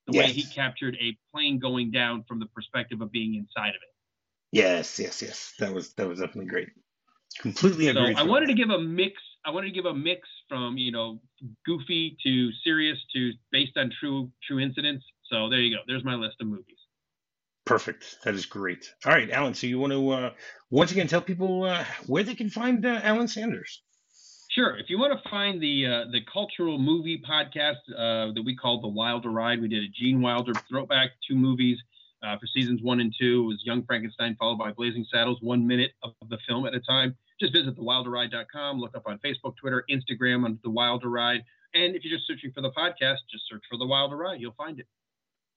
[0.06, 3.76] The way he captured a plane going down from the perspective of being inside of
[3.76, 3.94] it.
[4.50, 5.54] yes, yes, yes.
[5.60, 6.68] That was that was definitely great.
[7.38, 8.14] Completely So agree.
[8.16, 9.14] I wanted to give a mix.
[9.44, 11.20] I wanted to give a mix from you know
[11.64, 15.04] goofy to serious to based on true true incidents.
[15.30, 15.82] So there you go.
[15.86, 16.76] There's my list of movies.
[17.64, 18.18] Perfect.
[18.24, 18.92] That is great.
[19.06, 19.54] All right, Alan.
[19.54, 20.30] So you want to uh,
[20.70, 23.82] once again tell people uh, where they can find uh, Alan Sanders?
[24.50, 24.76] Sure.
[24.76, 28.82] If you want to find the uh, the cultural movie podcast uh, that we called
[28.82, 31.78] The Wilder Ride, we did a Gene Wilder throwback, two movies
[32.22, 33.44] uh, for seasons one and two.
[33.44, 36.80] It was Young Frankenstein followed by Blazing Saddles, one minute of the film at a
[36.80, 37.16] time.
[37.40, 41.42] Just visit thewilderride.com, look up on Facebook, Twitter, Instagram under The Wilder Ride.
[41.74, 44.40] And if you're just searching for the podcast, just search for The Wilder Ride.
[44.40, 44.86] You'll find it.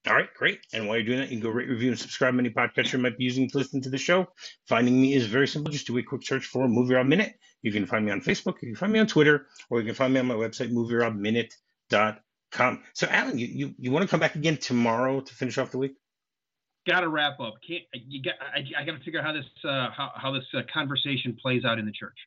[0.06, 0.60] All right, great.
[0.74, 3.00] And while you're doing that, you can go rate, review, and subscribe any podcast you
[3.00, 4.28] might be using to listen to the show.
[4.68, 5.72] Finding me is very simple.
[5.72, 7.36] Just do a quick search for Movie Rob Minute.
[7.62, 9.96] You can find me on Facebook, you can find me on Twitter, or you can
[9.96, 12.84] find me on my website, movierobminute.com.
[12.94, 15.78] So, Alan, you, you, you want to come back again tomorrow to finish off the
[15.78, 15.94] week?
[16.86, 17.56] Got to wrap up.
[17.66, 18.34] Can't you got?
[18.42, 21.64] I, I got to figure out how this uh, how, how this uh, conversation plays
[21.64, 22.18] out in the church.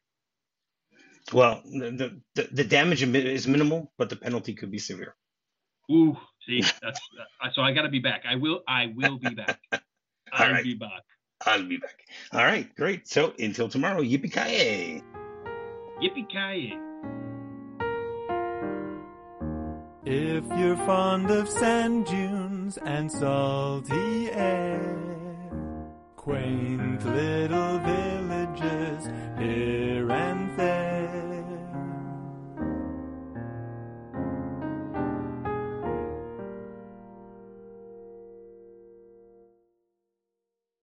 [1.33, 5.15] Well, the, the the damage is minimal, but the penalty could be severe.
[5.91, 7.01] Ooh, see, that's
[7.43, 8.23] uh, so I got to be back.
[8.29, 8.61] I will.
[8.67, 9.59] I will be back.
[10.33, 10.65] I'll right.
[10.65, 11.03] be back.
[11.45, 12.07] I'll be back.
[12.33, 13.07] All right, great.
[13.09, 15.03] So until tomorrow, yippee ki yay!
[16.03, 16.86] Yippee ki
[20.09, 24.97] If you're fond of sand dunes and salty air,
[26.15, 29.09] quaint little villages.